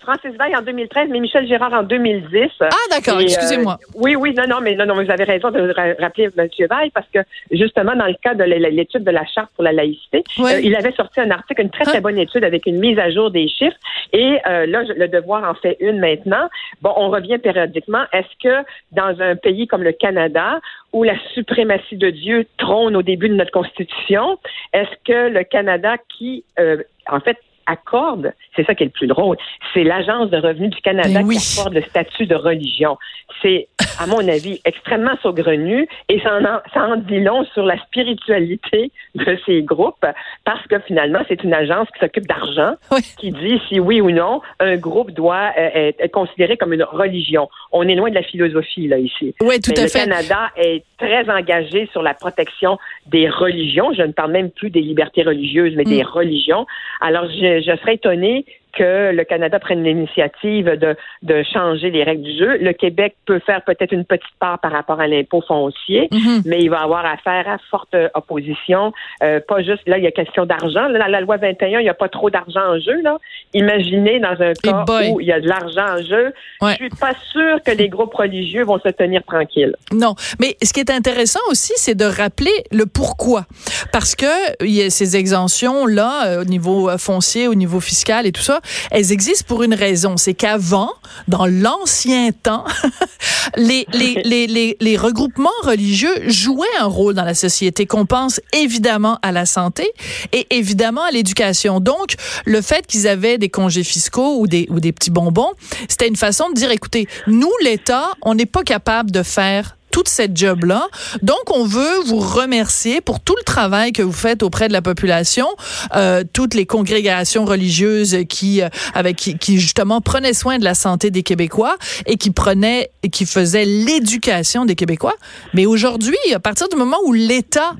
Francis 0.00 0.32
Veil 0.38 0.56
en 0.56 0.62
2013, 0.62 1.08
mais 1.10 1.20
Michel 1.20 1.46
Girard 1.46 1.72
en 1.72 1.82
2010. 1.82 2.50
Ah, 2.60 2.68
d'accord, 2.90 3.20
excusez-moi. 3.20 3.78
oui, 3.94 4.16
oui, 4.16 4.34
non, 4.34 4.44
non, 4.48 4.60
mais 4.60 4.74
non, 4.74 4.86
non, 4.86 4.94
vous 4.94 5.10
avez 5.10 5.24
raison 5.24 5.50
de 5.50 5.74
rappeler 6.00 6.28
M. 6.36 6.48
Veil 6.58 6.90
parce 6.90 7.05
que 7.12 7.20
justement, 7.50 7.94
dans 7.94 8.06
le 8.06 8.16
cadre 8.22 8.44
de 8.44 8.50
l'étude 8.50 9.04
de 9.04 9.10
la 9.10 9.24
charte 9.26 9.50
pour 9.54 9.64
la 9.64 9.72
laïcité, 9.72 10.24
euh, 10.38 10.60
il 10.60 10.74
avait 10.74 10.92
sorti 10.92 11.20
un 11.20 11.30
article, 11.30 11.62
une 11.62 11.70
très, 11.70 11.84
très 11.84 11.98
ah. 11.98 12.00
bonne 12.00 12.18
étude 12.18 12.44
avec 12.44 12.66
une 12.66 12.78
mise 12.78 12.98
à 12.98 13.10
jour 13.10 13.30
des 13.30 13.48
chiffres. 13.48 13.76
Et 14.12 14.38
euh, 14.46 14.66
là, 14.66 14.82
le 14.82 15.08
devoir 15.08 15.48
en 15.48 15.54
fait 15.54 15.76
une 15.80 15.98
maintenant. 15.98 16.48
Bon, 16.82 16.92
on 16.96 17.10
revient 17.10 17.38
périodiquement. 17.38 18.04
Est-ce 18.12 18.42
que 18.42 18.66
dans 18.92 19.20
un 19.20 19.36
pays 19.36 19.66
comme 19.66 19.82
le 19.82 19.92
Canada, 19.92 20.60
où 20.92 21.02
la 21.02 21.18
suprématie 21.34 21.96
de 21.96 22.10
Dieu 22.10 22.46
trône 22.58 22.96
au 22.96 23.02
début 23.02 23.28
de 23.28 23.34
notre 23.34 23.50
Constitution, 23.50 24.38
est-ce 24.72 24.94
que 25.04 25.28
le 25.28 25.44
Canada 25.44 25.96
qui, 26.16 26.44
euh, 26.58 26.82
en 27.08 27.20
fait, 27.20 27.38
accorde, 27.66 28.32
c'est 28.54 28.64
ça 28.64 28.74
qui 28.74 28.84
est 28.84 28.86
le 28.86 28.92
plus 28.92 29.06
drôle, 29.06 29.36
c'est 29.74 29.84
l'Agence 29.84 30.30
de 30.30 30.38
revenus 30.38 30.70
du 30.70 30.80
Canada 30.80 31.22
ben 31.22 31.28
qui 31.28 31.58
accorde 31.58 31.74
le 31.74 31.82
statut 31.82 32.26
de 32.26 32.34
religion. 32.34 32.96
C'est, 33.42 33.68
à 33.98 34.06
mon 34.06 34.26
avis, 34.28 34.60
extrêmement 34.64 35.16
saugrenu 35.22 35.88
et 36.08 36.20
ça 36.20 36.38
en, 36.38 36.70
ça 36.72 36.86
en 36.86 36.96
dit 36.96 37.20
long 37.20 37.44
sur 37.52 37.64
la 37.64 37.78
spiritualité 37.78 38.90
de 39.14 39.38
ces 39.44 39.62
groupes 39.62 40.06
parce 40.44 40.66
que 40.68 40.78
finalement, 40.80 41.20
c'est 41.28 41.42
une 41.42 41.54
agence 41.54 41.88
qui 41.92 42.00
s'occupe 42.00 42.26
d'argent, 42.26 42.74
qui 43.18 43.32
dit 43.32 43.60
si 43.68 43.80
oui 43.80 44.00
ou 44.00 44.10
non 44.10 44.40
un 44.60 44.76
groupe 44.76 45.10
doit 45.10 45.52
euh, 45.58 45.92
être, 45.98 46.10
considéré 46.12 46.56
comme 46.56 46.72
une 46.72 46.84
religion. 46.84 47.48
On 47.72 47.86
est 47.88 47.94
loin 47.94 48.10
de 48.10 48.14
la 48.14 48.22
philosophie, 48.22 48.88
là, 48.88 48.98
ici. 48.98 49.34
Oui, 49.40 49.60
tout 49.60 49.72
Mais 49.74 49.80
à 49.80 49.84
le 49.84 49.90
Canada 49.90 50.50
est 50.56 50.84
très 50.98 51.28
engagé 51.28 51.88
sur 51.92 52.02
la 52.02 52.14
protection 52.14 52.78
des 53.06 53.28
religions. 53.28 53.92
Je 53.92 54.02
ne 54.02 54.12
parle 54.12 54.32
même 54.32 54.50
plus 54.50 54.70
des 54.70 54.80
libertés 54.80 55.22
religieuses, 55.22 55.74
mais 55.76 55.84
des 55.84 56.02
mm. 56.02 56.06
religions. 56.06 56.66
Alors, 57.00 57.26
je, 57.28 57.55
je 57.60 57.76
serais 57.76 57.94
étonnée 57.94 58.44
que 58.76 59.12
le 59.12 59.24
Canada 59.24 59.58
prenne 59.58 59.82
l'initiative 59.82 60.66
de, 60.66 60.96
de 61.22 61.42
changer 61.52 61.90
les 61.90 62.04
règles 62.04 62.22
du 62.22 62.38
jeu. 62.38 62.58
Le 62.58 62.72
Québec 62.72 63.16
peut 63.26 63.40
faire 63.40 63.62
peut-être 63.62 63.92
une 63.92 64.04
petite 64.04 64.26
part 64.38 64.58
par 64.58 64.72
rapport 64.72 65.00
à 65.00 65.06
l'impôt 65.06 65.42
foncier, 65.46 66.08
mhm. 66.12 66.42
mais 66.44 66.60
il 66.60 66.68
va 66.68 66.82
avoir 66.82 67.04
affaire 67.04 67.48
à 67.48 67.58
forte 67.70 67.96
opposition. 68.14 68.92
Euh, 69.22 69.40
pas 69.46 69.62
juste, 69.62 69.82
là, 69.86 69.98
il 69.98 70.04
y 70.04 70.06
a 70.06 70.10
question 70.10 70.46
d'argent. 70.46 70.90
Dans 70.90 71.06
la 71.06 71.20
loi 71.20 71.36
21, 71.36 71.80
il 71.80 71.82
n'y 71.82 71.88
a 71.88 71.94
pas 71.94 72.08
trop 72.08 72.30
d'argent 72.30 72.60
en 72.60 72.78
jeu. 72.78 73.00
Là. 73.02 73.18
Imaginez 73.54 74.20
dans 74.20 74.36
un 74.40 74.52
cas 74.52 74.84
où 75.10 75.20
il 75.20 75.26
y 75.26 75.32
a 75.32 75.40
de 75.40 75.48
l'argent 75.48 75.98
en 75.98 76.02
jeu. 76.02 76.32
Je 76.62 76.74
suis 76.74 76.88
pas 76.90 77.12
sûre 77.32 77.62
que 77.64 77.70
les 77.70 77.88
groupes 77.88 78.14
religieux 78.14 78.64
vont 78.64 78.78
se 78.78 78.88
tenir 78.88 79.22
tranquilles. 79.24 79.74
Non, 79.92 80.14
mais 80.40 80.56
ce 80.62 80.72
qui 80.72 80.80
est 80.80 80.90
intéressant 80.90 81.40
aussi, 81.50 81.72
c'est 81.76 81.94
de 81.94 82.04
rappeler 82.04 82.52
le 82.72 82.86
pourquoi. 82.86 83.46
Parce 83.92 84.14
que 84.14 84.26
il 84.64 84.74
y 84.74 84.82
a 84.82 84.90
ces 84.90 85.16
exemptions-là, 85.16 86.26
euh, 86.26 86.42
au 86.42 86.44
niveau 86.44 86.88
euh, 86.88 86.98
foncier, 86.98 87.48
au 87.48 87.54
niveau 87.54 87.80
fiscal 87.80 88.26
et 88.26 88.32
tout 88.32 88.42
ça, 88.42 88.60
elles 88.90 89.12
existent 89.12 89.44
pour 89.46 89.62
une 89.62 89.74
raison. 89.74 90.16
C'est 90.16 90.34
qu'avant, 90.34 90.92
dans 91.28 91.46
l'ancien 91.46 92.30
temps, 92.32 92.64
les, 93.56 93.86
les, 93.92 94.22
les, 94.24 94.46
les, 94.46 94.76
les 94.80 94.96
regroupements 94.96 95.50
religieux 95.62 96.28
jouaient 96.28 96.66
un 96.80 96.86
rôle 96.86 97.14
dans 97.14 97.24
la 97.24 97.34
société, 97.34 97.86
qu'on 97.86 98.06
pense 98.06 98.40
évidemment 98.52 99.18
à 99.22 99.32
la 99.32 99.46
santé 99.46 99.90
et 100.32 100.46
évidemment 100.50 101.02
à 101.02 101.10
l'éducation. 101.10 101.80
Donc, 101.80 102.14
le 102.44 102.60
fait 102.60 102.86
qu'ils 102.86 103.08
avaient 103.08 103.38
des 103.38 103.48
congés 103.48 103.84
fiscaux 103.84 104.38
ou 104.38 104.46
des, 104.46 104.66
ou 104.70 104.80
des 104.80 104.92
petits 104.92 105.10
bonbons, 105.10 105.52
c'était 105.88 106.08
une 106.08 106.16
façon 106.16 106.48
de 106.50 106.54
dire, 106.54 106.70
écoutez, 106.70 107.08
nous, 107.26 107.52
l'État, 107.62 108.10
on 108.22 108.34
n'est 108.34 108.46
pas 108.46 108.62
capable 108.62 109.10
de 109.10 109.22
faire 109.22 109.75
toute 109.96 110.08
cette 110.10 110.36
job-là. 110.36 110.88
Donc, 111.22 111.50
on 111.50 111.64
veut 111.64 112.00
vous 112.04 112.20
remercier 112.20 113.00
pour 113.00 113.18
tout 113.18 113.34
le 113.34 113.44
travail 113.44 113.92
que 113.92 114.02
vous 114.02 114.12
faites 114.12 114.42
auprès 114.42 114.68
de 114.68 114.74
la 114.74 114.82
population, 114.82 115.46
euh, 115.94 116.22
toutes 116.34 116.52
les 116.52 116.66
congrégations 116.66 117.46
religieuses 117.46 118.18
qui, 118.28 118.60
euh, 118.60 118.68
avec 118.92 119.16
qui, 119.16 119.38
qui, 119.38 119.58
justement 119.58 120.02
prenaient 120.02 120.34
soin 120.34 120.58
de 120.58 120.64
la 120.64 120.74
santé 120.74 121.10
des 121.10 121.22
Québécois 121.22 121.78
et 122.04 122.18
qui 122.18 122.30
prenaient, 122.30 122.90
et 123.02 123.08
qui 123.08 123.24
faisaient 123.24 123.64
l'éducation 123.64 124.66
des 124.66 124.74
Québécois. 124.74 125.14
Mais 125.54 125.64
aujourd'hui, 125.64 126.18
à 126.34 126.40
partir 126.40 126.68
du 126.68 126.76
moment 126.76 126.98
où 127.06 127.14
l'État 127.14 127.72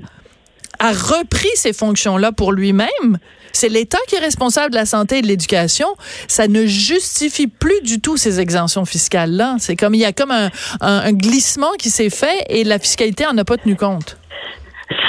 a 0.79 0.93
repris 0.93 1.49
ces 1.53 1.71
fonctions-là 1.71 2.31
pour 2.31 2.51
lui-même, 2.51 3.19
c'est 3.53 3.69
l'État 3.69 3.97
qui 4.07 4.15
est 4.15 4.19
responsable 4.19 4.71
de 4.71 4.75
la 4.75 4.85
santé 4.85 5.19
et 5.19 5.21
de 5.21 5.27
l'éducation. 5.27 5.87
Ça 6.27 6.47
ne 6.47 6.65
justifie 6.65 7.47
plus 7.47 7.81
du 7.81 7.99
tout 7.99 8.17
ces 8.17 8.39
exemptions 8.39 8.85
fiscales-là. 8.85 9.55
C'est 9.59 9.75
comme 9.75 9.95
il 9.95 10.01
y 10.01 10.05
a 10.05 10.13
comme 10.13 10.31
un, 10.31 11.11
glissement 11.11 11.71
qui 11.79 11.89
s'est 11.89 12.09
fait 12.09 12.45
et 12.49 12.63
la 12.63 12.79
fiscalité 12.79 13.25
en 13.25 13.37
a 13.37 13.45
pas 13.45 13.57
tenu 13.57 13.75
compte. 13.75 14.17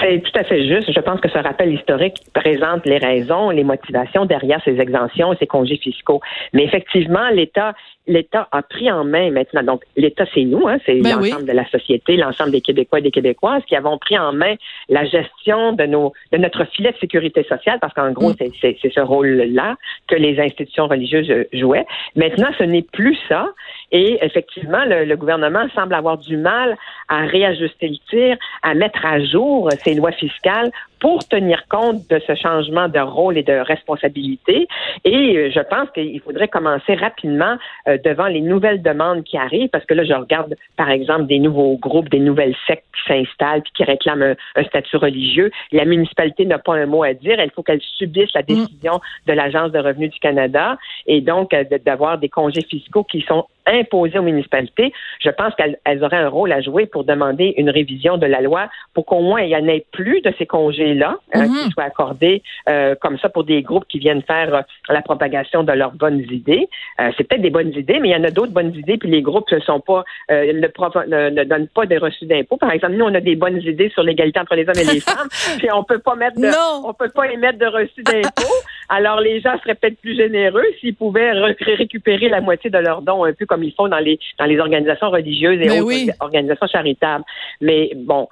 C'est 0.00 0.20
tout 0.23 0.38
à 0.38 0.44
fait 0.44 0.66
juste. 0.66 0.92
Je 0.92 1.00
pense 1.00 1.20
que 1.20 1.28
ce 1.28 1.38
rappel 1.38 1.73
historique 1.73 2.16
présente 2.35 2.85
les 2.87 2.99
raisons, 2.99 3.50
les 3.50 3.64
motivations 3.64 4.25
derrière 4.25 4.61
ces 4.64 4.80
exemptions 4.80 5.32
et 5.32 5.37
ces 5.37 5.47
congés 5.47 5.76
fiscaux. 5.76 6.20
Mais 6.52 6.64
effectivement, 6.64 7.28
l'État 7.30 7.75
l'État 8.08 8.49
a 8.50 8.62
pris 8.62 8.90
en 8.90 9.04
main 9.04 9.30
maintenant. 9.30 9.62
Donc, 9.62 9.85
l'État, 9.97 10.25
c'est 10.35 10.44
nous, 10.44 10.66
hein, 10.66 10.78
c'est 10.85 11.00
ben 11.00 11.16
l'ensemble 11.16 11.47
de 11.47 11.52
la 11.52 11.68
société, 11.68 12.16
l'ensemble 12.16 12.50
des 12.50 12.62
Québécois 12.62 12.99
et 12.99 13.02
des 13.02 13.11
Québécoises 13.11 13.62
qui 13.66 13.76
avons 13.76 13.99
pris 13.99 14.18
en 14.18 14.32
main 14.32 14.54
la 14.88 15.04
gestion 15.04 15.73
de 15.73 15.85
nos 15.85 16.12
de 16.32 16.38
notre 16.38 16.64
filet 16.64 16.92
de 16.92 16.97
sécurité 16.99 17.44
sociale, 17.44 17.78
parce 17.80 17.92
qu'en 17.92 18.11
gros, 18.12 18.30
mm. 18.30 18.37
c'est 18.61 18.76
ce 18.82 19.00
rôle-là 19.00 19.76
que 20.08 20.16
les 20.16 20.40
institutions 20.40 20.88
religieuses 20.88 21.30
jouaient. 21.52 21.87
Maintenant, 22.16 22.49
ce 22.58 22.64
n'est 22.64 22.82
plus 22.82 23.16
ça. 23.28 23.49
Et 23.92 24.18
effectivement, 24.23 24.85
le, 24.85 25.04
le, 25.04 25.16
gouvernement 25.16 25.66
semble 25.75 25.94
avoir 25.94 26.18
du 26.18 26.37
mal 26.37 26.76
à 27.08 27.25
réajuster 27.26 27.88
le 27.88 27.97
tir, 28.11 28.37
à 28.62 28.75
mettre 28.75 29.04
à 29.04 29.23
jour 29.23 29.67
ses 29.72 29.94
lois 29.94 30.12
fiscales 30.12 30.70
pour 31.00 31.26
tenir 31.28 31.66
compte 31.68 32.08
de 32.08 32.20
ce 32.26 32.34
changement 32.34 32.88
de 32.88 32.98
rôle 32.98 33.38
et 33.38 33.42
de 33.42 33.52
responsabilité. 33.52 34.66
Et 35.04 35.37
euh, 35.37 35.50
je 35.54 35.60
pense 35.60 35.88
qu'il 35.90 36.20
faudrait 36.20 36.48
commencer 36.48 36.94
rapidement 36.94 37.56
euh, 37.87 37.98
devant 38.04 38.26
les 38.26 38.40
nouvelles 38.40 38.82
demandes 38.82 39.25
qui 39.25 39.37
arrivent, 39.37 39.68
parce 39.68 39.84
que 39.84 39.94
là, 39.94 40.04
je 40.04 40.12
regarde, 40.12 40.56
par 40.76 40.90
exemple, 40.90 41.26
des 41.26 41.38
nouveaux 41.38 41.76
groupes, 41.76 42.08
des 42.08 42.18
nouvelles 42.18 42.56
sectes 42.66 42.84
qui 42.94 43.12
s'installent 43.12 43.62
puis 43.62 43.72
qui 43.75 43.84
réclament 43.84 44.34
un, 44.56 44.64
statut 44.64 44.96
religieux. 44.96 45.50
La 45.72 45.84
municipalité 45.84 46.44
n'a 46.44 46.58
pas 46.58 46.75
un 46.75 46.87
mot 46.87 47.04
à 47.04 47.14
dire. 47.14 47.40
Il 47.40 47.50
faut 47.50 47.62
qu'elle 47.62 47.80
subisse 47.80 48.32
la 48.34 48.42
mm. 48.42 48.46
décision 48.46 49.00
de 49.26 49.32
l'Agence 49.32 49.72
de 49.72 49.78
revenus 49.78 50.10
du 50.10 50.18
Canada 50.18 50.78
et 51.06 51.20
donc 51.20 51.54
euh, 51.54 51.64
d'avoir 51.84 52.18
des 52.18 52.28
congés 52.28 52.64
fiscaux 52.68 53.04
qui 53.04 53.22
sont 53.22 53.46
imposés 53.68 54.18
aux 54.18 54.22
municipalités. 54.22 54.92
Je 55.20 55.30
pense 55.30 55.54
qu'elles 55.54 56.04
auraient 56.04 56.16
un 56.16 56.28
rôle 56.28 56.52
à 56.52 56.60
jouer 56.60 56.87
pour 56.87 57.04
demander 57.04 57.54
une 57.56 57.70
révision 57.70 58.18
de 58.18 58.26
la 58.26 58.40
loi 58.40 58.68
pour 58.94 59.06
qu'au 59.06 59.20
moins 59.20 59.42
il 59.42 59.48
n'y 59.48 59.56
en 59.56 59.66
ait 59.68 59.84
plus 59.92 60.20
de 60.20 60.32
ces 60.38 60.46
congés-là 60.46 61.18
hein, 61.34 61.46
qui 61.46 61.64
mhm. 61.64 61.70
soient 61.70 61.84
accordés 61.84 62.42
euh, 62.68 62.94
comme 63.00 63.18
ça 63.18 63.28
pour 63.28 63.44
des 63.44 63.62
groupes 63.62 63.87
qui 63.88 63.98
viennent 63.98 64.22
faire 64.22 64.54
euh, 64.54 64.62
la 64.88 65.02
propagation 65.02 65.62
de 65.62 65.72
leurs 65.72 65.92
bonnes 65.92 66.20
idées. 66.30 66.68
Euh, 67.00 67.10
c'est 67.16 67.25
peut-être 67.25 67.42
des 67.42 67.50
bonnes 67.50 67.72
idées, 67.75 67.98
mais 68.00 68.08
il 68.08 68.12
y 68.12 68.16
en 68.16 68.25
a 68.25 68.30
d'autres 68.30 68.52
bonnes 68.52 68.75
idées, 68.75 68.98
puis 68.98 69.10
les 69.10 69.22
groupes 69.22 69.50
ne 69.52 69.60
sont 69.60 69.80
pas 69.80 70.04
ne, 70.30 71.30
ne, 71.30 71.44
donnent 71.44 71.68
pas 71.68 71.87
des 71.87 71.98
reçus 71.98 72.26
d'impôts. 72.26 72.56
Par 72.56 72.72
exemple, 72.72 72.94
nous, 72.94 73.04
on 73.04 73.14
a 73.14 73.20
des 73.20 73.37
bonnes 73.37 73.60
idées 73.60 73.90
sur 73.90 74.02
l'égalité 74.02 74.40
entre 74.40 74.54
les 74.54 74.68
hommes 74.68 74.78
et 74.78 74.94
les 74.94 75.00
femmes, 75.08 75.28
puis 75.58 75.68
on 75.72 75.84
peut 75.84 75.98
pas 75.98 76.14
mettre 76.14 76.40
de, 76.40 76.50
on 76.84 76.92
peut 76.94 77.10
pas 77.10 77.30
émettre 77.30 77.58
de 77.58 77.66
reçus 77.66 78.02
d'impôts. 78.02 78.62
Alors 78.88 79.21
les 79.21 79.40
gens 79.40 79.59
seraient 79.59 79.75
peut-être 79.75 80.00
plus 80.00 80.16
généreux 80.16 80.64
s'ils 80.80 80.95
pouvaient 80.95 81.33
récupérer 81.33 82.28
la 82.28 82.40
moitié 82.40 82.71
de 82.71 82.78
leurs 82.78 83.02
dons, 83.02 83.25
un 83.25 83.33
peu 83.33 83.47
comme 83.47 83.62
ils 83.62 83.75
font 83.75 83.88
dans 83.88 83.99
les 83.99 84.18
dans 84.38 84.47
les 84.47 84.59
organisations 84.59 85.11
religieuses 85.11 85.61
et 85.61 85.80
autres 85.80 86.16
organisations 86.21 86.66
charitables. 86.66 87.25
Mais 87.61 87.90
bon, 87.95 88.28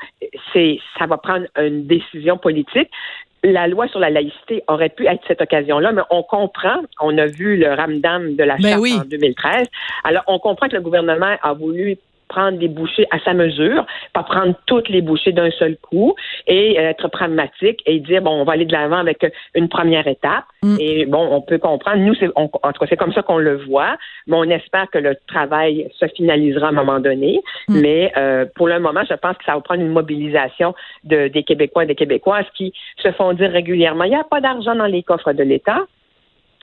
c'est 0.52 0.78
ça 0.98 1.06
va 1.06 1.18
prendre 1.18 1.46
une 1.58 1.86
décision 1.86 2.38
politique. 2.38 2.90
La 3.44 3.68
loi 3.68 3.86
sur 3.88 4.00
la 4.00 4.10
laïcité 4.10 4.64
aurait 4.66 4.88
pu 4.88 5.06
être 5.06 5.22
cette 5.28 5.40
occasion-là, 5.40 5.92
mais 5.92 6.02
on 6.10 6.22
comprend, 6.22 6.80
on 7.00 7.16
a 7.16 7.26
vu 7.26 7.56
le 7.56 7.72
ramdam 7.74 8.34
de 8.34 8.42
la 8.42 8.58
charte 8.58 8.82
en 8.82 9.04
2013, 9.04 9.68
alors 10.02 10.24
on 10.26 10.38
comprend 10.40 10.68
que 10.68 10.74
le 10.74 10.82
gouvernement 10.82 11.36
a 11.40 11.52
voulu 11.52 11.96
prendre 12.28 12.58
des 12.58 12.68
bouchées 12.68 13.06
à 13.10 13.18
sa 13.20 13.34
mesure, 13.34 13.86
pas 14.12 14.22
prendre 14.22 14.54
toutes 14.66 14.88
les 14.88 15.00
bouchées 15.00 15.32
d'un 15.32 15.50
seul 15.50 15.76
coup 15.76 16.14
et 16.46 16.78
euh, 16.78 16.90
être 16.90 17.08
pragmatique 17.08 17.82
et 17.86 18.00
dire 18.00 18.22
bon 18.22 18.30
on 18.30 18.44
va 18.44 18.52
aller 18.54 18.64
de 18.64 18.72
l'avant 18.72 18.98
avec 18.98 19.26
une 19.54 19.68
première 19.68 20.06
étape. 20.06 20.44
Mm. 20.62 20.76
et 20.80 21.06
bon 21.06 21.28
on 21.30 21.40
peut 21.40 21.58
comprendre. 21.58 21.98
Nous 21.98 22.14
c'est 22.14 22.28
en 22.34 22.48
tout 22.48 22.58
cas 22.58 22.86
c'est 22.88 22.96
comme 22.96 23.12
ça 23.12 23.22
qu'on 23.22 23.38
le 23.38 23.56
voit. 23.56 23.96
Mais 24.26 24.36
on 24.36 24.44
espère 24.44 24.90
que 24.90 24.98
le 24.98 25.16
travail 25.26 25.88
se 25.98 26.06
finalisera 26.08 26.66
à 26.66 26.70
un 26.70 26.72
moment 26.72 27.00
donné. 27.00 27.40
Mm. 27.68 27.80
mais 27.80 28.12
euh, 28.16 28.44
pour 28.54 28.68
le 28.68 28.78
moment 28.80 29.02
je 29.08 29.14
pense 29.14 29.36
que 29.36 29.44
ça 29.44 29.54
va 29.54 29.60
prendre 29.60 29.82
une 29.82 29.92
mobilisation 29.92 30.74
de, 31.04 31.28
des 31.28 31.42
Québécois 31.42 31.84
et 31.84 31.86
des 31.86 31.94
Québécoises 31.94 32.46
qui 32.54 32.72
se 33.02 33.10
font 33.12 33.32
dire 33.32 33.50
régulièrement 33.50 34.04
il 34.04 34.10
n'y 34.10 34.16
a 34.16 34.24
pas 34.24 34.40
d'argent 34.40 34.74
dans 34.74 34.86
les 34.86 35.02
coffres 35.02 35.32
de 35.32 35.42
l'État 35.42 35.86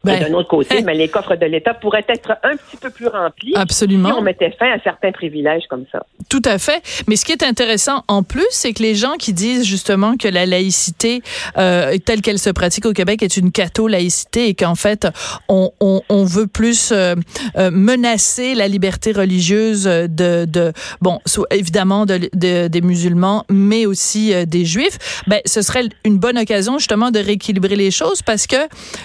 ben, 0.04 0.20
d'un 0.20 0.34
autre 0.34 0.50
côté, 0.50 0.82
mais 0.82 0.94
les 0.94 1.08
coffres 1.08 1.36
de 1.36 1.46
l'État 1.46 1.74
pourraient 1.74 2.06
être 2.08 2.32
un 2.44 2.56
petit 2.56 2.78
peu 2.78 2.90
plus 2.90 3.08
remplis 3.08 3.54
Absolument. 3.56 4.10
si 4.10 4.16
on 4.16 4.22
mettait 4.22 4.52
fin 4.52 4.72
à 4.72 4.80
certains 4.84 5.12
privilèges 5.12 5.64
comme 5.70 5.86
ça. 5.92 6.06
Tout 6.30 6.42
à 6.46 6.58
fait. 6.58 6.82
Mais 7.08 7.16
ce 7.16 7.26
qui 7.26 7.32
est 7.32 7.44
intéressant 7.44 8.04
en 8.08 8.24
plus, 8.24 8.46
c'est 8.52 8.74
que 8.74 8.84
les 8.84 8.96
gens 8.96 9.14
qui 9.18 9.34
disent 9.34 9.66
justement 9.66 10.18
que 10.18 10.28
la 10.28 10.46
laïcité 10.46 11.22
euh, 11.58 11.98
telle 12.06 12.22
qu'elle 12.22 12.40
se 12.40 12.50
pratique 12.50 12.86
au 12.86 12.94
Québec 12.94 13.24
est 13.24 13.38
une 13.38 13.52
catho-laïcité 13.52 14.48
et 14.48 14.54
qu'en 14.56 14.76
fait, 14.76 15.08
on, 15.48 15.72
on, 15.80 16.02
on, 16.10 16.24
veut 16.24 16.48
plus 16.48 16.92
euh, 16.92 17.16
euh 17.58 17.72
menacer 17.72 18.56
la 18.56 18.68
liberté 18.68 19.12
religieuse 19.12 19.86
de, 19.86 20.46
de 20.46 20.74
bon, 21.02 21.20
évidemment 21.52 22.06
de, 22.06 22.30
de, 22.34 22.68
des 22.68 22.82
musulmans, 22.82 23.46
mais 23.50 23.86
aussi 23.86 24.34
euh, 24.34 24.46
des 24.46 24.66
juifs. 24.66 25.24
Ben, 25.28 25.40
ce 25.46 25.62
serait 25.62 25.86
une 26.04 26.18
bonne 26.18 26.38
occasion 26.38 26.78
justement 26.78 27.12
de 27.12 27.20
rééquilibrer 27.20 27.76
les 27.76 27.92
choses 27.92 28.22
parce 28.22 28.48
que 28.48 28.58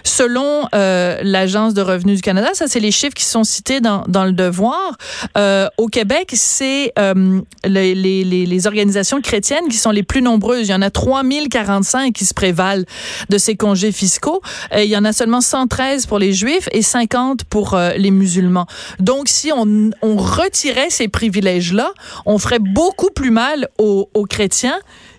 selon 0.05 0.67
euh, 0.75 0.88
euh, 0.89 1.19
l'Agence 1.23 1.75
de 1.75 1.83
revenus 1.83 2.17
du 2.17 2.23
Canada. 2.23 2.49
Ça, 2.55 2.67
c'est 2.67 2.81
les 2.81 2.91
chiffres 2.91 3.15
qui 3.15 3.25
sont 3.25 3.45
cités 3.45 3.81
dans, 3.81 4.05
le 4.07 4.33
devoir. 4.33 4.97
Euh, 5.37 5.69
au 5.77 5.87
Québec, 5.87 6.31
c'est 6.35 6.93
euh, 6.99 7.41
les, 7.65 8.67
organisations 8.67 9.21
chrétiennes 9.21 9.69
qui 9.69 9.77
sont 9.77 9.91
les 9.91 10.03
plus 10.03 10.23
nombreuses. 10.23 10.69
Il 10.69 10.71
y 10.71 10.75
en 10.75 10.83
a 10.83 10.91
3045 10.91 12.13
qui 12.13 12.25
se 12.25 12.35
prévalent 12.35 12.85
de 13.29 13.39
ces 13.39 13.57
congés 13.57 13.93
fiscaux. 13.93 14.41
il 14.77 14.85
y 14.85 14.97
en 14.97 15.05
a 15.05 15.13
seulement 15.13 15.41
113 15.41 16.07
pour 16.07 16.19
les 16.19 16.33
juifs 16.33 16.69
et 16.73 16.83
50 16.83 17.45
pour 17.45 17.79
les 17.97 18.11
musulmans. 18.11 18.67
Donc, 18.99 19.29
si 19.29 19.53
on, 19.53 19.91
retirait 20.03 20.91
ces 20.91 21.09
privilèges-là, 21.09 21.93
on 22.27 22.39
ferait 22.39 22.59
beaucoup 22.59 23.11
plus 23.11 23.31
mal 23.31 23.69
aux 23.79 24.27
chrétiens 24.29 24.79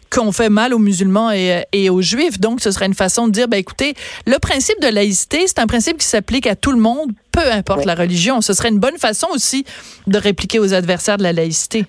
qu'on 0.10 0.32
fait 0.32 0.50
mal 0.50 0.74
aux 0.74 0.80
musulmans 0.80 1.32
et, 1.32 1.66
et, 1.72 1.90
aux 1.90 2.02
juifs. 2.02 2.40
Donc, 2.40 2.62
ce 2.62 2.72
serait 2.72 2.86
une 2.86 2.94
façon 2.94 3.28
de 3.28 3.32
dire, 3.32 3.48
ben 3.48 3.58
écoutez, 3.58 3.94
le 4.26 4.38
principe 4.40 4.80
de 4.82 4.88
laïcité, 4.88 5.46
c'est 5.48 5.60
un 5.60 5.68
principe 5.68 5.98
qui 5.98 6.08
s'applique 6.08 6.48
à 6.48 6.56
tout 6.56 6.72
le 6.72 6.80
monde, 6.80 7.12
peu 7.32 7.52
importe 7.52 7.86
la 7.86 7.96
religion. 7.96 8.42
Ce 8.42 8.54
serait 8.54 8.70
une 8.70 8.80
bonne 8.80 8.98
façon 8.98 9.28
aussi 9.34 9.66
de 10.08 10.18
répliquer 10.18 10.60
aux 10.60 10.74
adversaires 10.74 11.18
de 11.18 11.24
la 11.24 11.34
laïcité. 11.34 11.86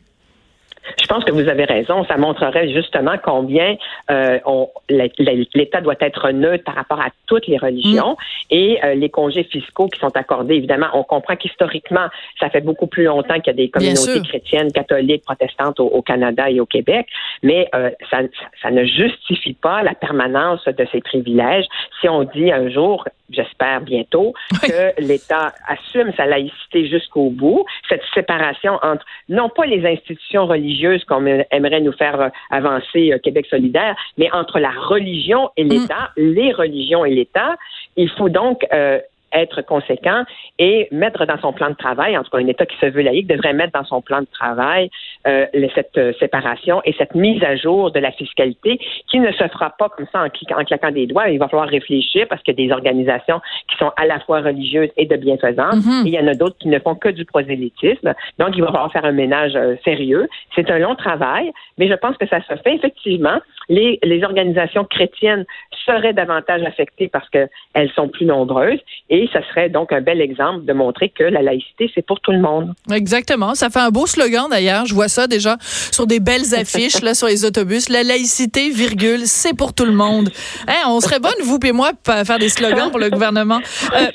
Je 1.01 1.07
pense 1.07 1.25
que 1.25 1.33
vous 1.33 1.49
avez 1.49 1.65
raison. 1.65 2.05
Ça 2.05 2.17
montrerait 2.17 2.69
justement 2.73 3.15
combien 3.23 3.77
euh, 4.11 4.39
l'État 4.89 5.81
doit 5.81 5.95
être 6.01 6.31
neutre 6.31 6.65
par 6.65 6.75
rapport 6.75 7.01
à 7.01 7.11
toutes 7.27 7.47
les 7.47 7.59
religions 7.59 8.13
mm. 8.13 8.17
et 8.51 8.85
euh, 8.85 8.95
les 8.95 9.11
congés 9.11 9.45
fiscaux 9.45 9.89
qui 9.89 10.01
sont 10.01 10.17
accordés. 10.17 10.55
Évidemment, 10.55 10.89
on 10.95 11.03
comprend 11.03 11.37
qu'historiquement, 11.37 12.09
ça 12.39 12.51
fait 12.51 12.61
beaucoup 12.61 12.87
plus 12.87 13.05
longtemps 13.05 13.35
qu'il 13.41 13.49
y 13.49 13.51
a 13.51 13.53
des 13.55 13.69
communautés 13.69 14.21
chrétiennes, 14.23 14.73
catholiques, 14.73 15.25
protestantes 15.25 15.81
au, 15.81 16.03
Canada 16.03 16.51
et 16.51 16.61
au 16.61 16.67
Québec, 16.67 17.07
mais 17.43 17.69
euh, 17.75 17.91
ça, 18.11 18.19
ça 18.63 18.71
ne 18.71 18.85
justifie 18.85 19.53
pas 19.53 19.83
la 19.83 19.95
permanence 19.95 20.65
de 20.65 20.87
ces 20.91 21.01
privilèges. 21.01 21.67
Si 22.01 22.09
on 22.09 22.25
dit 22.25 22.51
un 22.51 22.71
jour, 22.71 23.05
j'espère 23.31 23.81
bientôt, 23.81 24.35
que 24.63 25.01
l'État 25.01 25.53
assume 25.67 26.13
sa 26.17 26.27
laïcité 26.27 26.89
jusqu'au 26.89 27.31
bout, 27.31 27.65
cette 27.89 28.03
séparation 28.15 28.79
entre 28.83 29.05
non 29.29 29.49
pas 29.49 29.67
les 29.67 29.87
institutions 29.87 30.47
religieuses 30.47 31.05
qu'on 31.05 31.25
aimerait 31.27 31.81
nous 31.81 31.93
faire 31.93 32.21
euh, 32.21 32.29
avancer 32.51 33.13
euh, 33.13 33.19
Québec 33.19 33.47
solidaire, 33.49 33.97
mais 34.19 34.31
entre 34.33 34.59
la 34.59 34.71
religion 34.71 35.51
et 35.57 35.65
mm. 35.65 35.69
l'État, 35.69 36.11
les 36.17 36.53
religions 36.53 37.05
et 37.05 37.15
l'État. 37.15 37.57
Il 37.97 38.11
faut 38.11 38.29
donc 38.29 38.67
euh, 38.73 39.01
être 39.33 39.63
conséquent 39.63 40.25
et 40.59 40.89
mettre 40.91 41.27
dans 41.27 41.39
son 41.39 41.53
plan 41.53 41.71
de 41.71 41.75
travail, 41.75 42.17
en 42.17 42.23
tout 42.23 42.31
cas 42.31 42.39
un 42.39 42.47
État 42.47 42.67
qui 42.67 42.77
se 42.79 42.87
veut 42.87 43.03
laïque 43.03 43.27
devrait 43.27 43.53
mettre 43.53 43.73
dans 43.79 43.85
son 43.85 44.01
plan 44.01 44.21
de 44.21 44.27
travail 44.33 44.91
euh, 45.27 45.47
cette 45.75 45.97
euh, 45.99 46.13
séparation 46.19 46.81
et 46.85 46.95
cette 46.99 47.15
mise 47.15 47.43
à 47.45 47.57
jour 47.57 47.91
de 47.91 48.01
la 48.01 48.11
fiscalité 48.13 48.79
qui 49.09 49.21
ne 49.21 49.31
se 49.33 49.47
fera 49.49 49.71
pas 49.71 49.89
comme 49.89 50.07
ça 50.13 50.23
en, 50.23 50.61
en 50.61 50.65
claquant 50.65 50.91
des 50.91 51.07
doigts. 51.07 51.29
Il 51.29 51.39
va 51.39 51.49
falloir 51.49 51.69
réfléchir 51.69 52.27
parce 52.29 52.43
qu'il 52.43 52.59
y 52.59 52.63
a 52.63 52.67
des 52.67 52.73
organisations 52.73 53.41
qui 53.69 53.77
sont 53.77 53.93
à 53.97 54.07
la 54.07 54.21
fois 54.21 54.41
religieuses 54.41 54.91
et 54.97 55.07
de 55.07 55.17
bienfaisance 55.17 55.77
mm-hmm. 55.77 56.07
et 56.07 56.09
il 56.09 56.15
y 56.15 56.19
en 56.19 56.27
a 56.27 56.35
d'autres 56.35 56.57
qui 56.59 56.69
ne 56.69 56.79
font 56.79 56.95
que 56.95 57.09
du 57.09 57.25
prosélytisme. 57.25 58.15
Donc, 58.39 58.57
il 58.57 58.63
va 58.63 58.69
falloir 58.69 58.93
faire 58.93 59.05
un 59.05 59.13
ménage 59.13 59.53
euh, 59.55 59.77
sérieux. 59.85 60.29
C'est 60.55 60.71
un 60.71 60.79
long 60.79 60.95
travail, 60.95 61.53
mais 61.79 61.89
je 61.89 61.95
pense 61.95 62.17
que 62.17 62.27
ça 62.27 62.41
se 62.41 62.55
fait 62.63 62.75
effectivement. 62.75 63.39
Les, 63.69 63.99
les 64.03 64.25
organisations 64.25 64.85
chrétiennes 64.85 65.45
seraient 65.87 66.13
davantage 66.13 66.63
affectées 66.63 67.09
parce 67.09 67.29
qu'elles 67.29 67.91
sont 67.95 68.09
plus 68.09 68.27
nombreuses 68.27 68.81
et 69.09 69.20
ça 69.33 69.41
serait 69.49 69.69
donc 69.69 69.93
un 69.93 70.01
bel 70.01 70.21
exemple 70.21 70.65
de 70.65 70.73
montrer 70.73 71.09
que 71.11 71.25
la 71.25 71.43
laïcité, 71.43 71.91
c'est 71.95 72.05
pour 72.05 72.21
tout 72.21 72.33
le 72.33 72.41
monde. 72.41 72.73
Exactement. 72.93 73.55
Ça 73.55 73.71
fait 73.71 73.81
un 73.81 73.91
beau 73.91 74.07
slogan 74.07 74.47
d'ailleurs. 74.51 74.87
Je 74.87 74.95
vois 74.95 75.09
ça 75.09 75.27
déjà 75.27 75.57
sur 75.61 76.07
des 76.07 76.21
belles 76.21 76.55
affiches 76.59 77.01
là 77.03 77.15
sur 77.15 77.27
les 77.27 77.45
autobus. 77.45 77.89
La 77.89 78.03
laïcité, 78.03 78.71
virgule, 78.71 79.23
c'est 79.25 79.57
pour 79.57 79.73
tout 79.73 79.85
le 79.85 79.93
monde. 79.93 80.31
Hein, 80.69 80.89
on 80.89 81.01
serait 81.01 81.21
bonne, 81.21 81.33
vous 81.43 81.59
et 81.65 81.73
moi, 81.73 81.93
à 82.07 82.25
faire 82.25 82.39
des 82.39 82.49
slogans 82.49 82.91
pour 82.91 82.99
le 82.99 83.11
gouvernement. 83.11 83.61
Euh, 83.95 84.07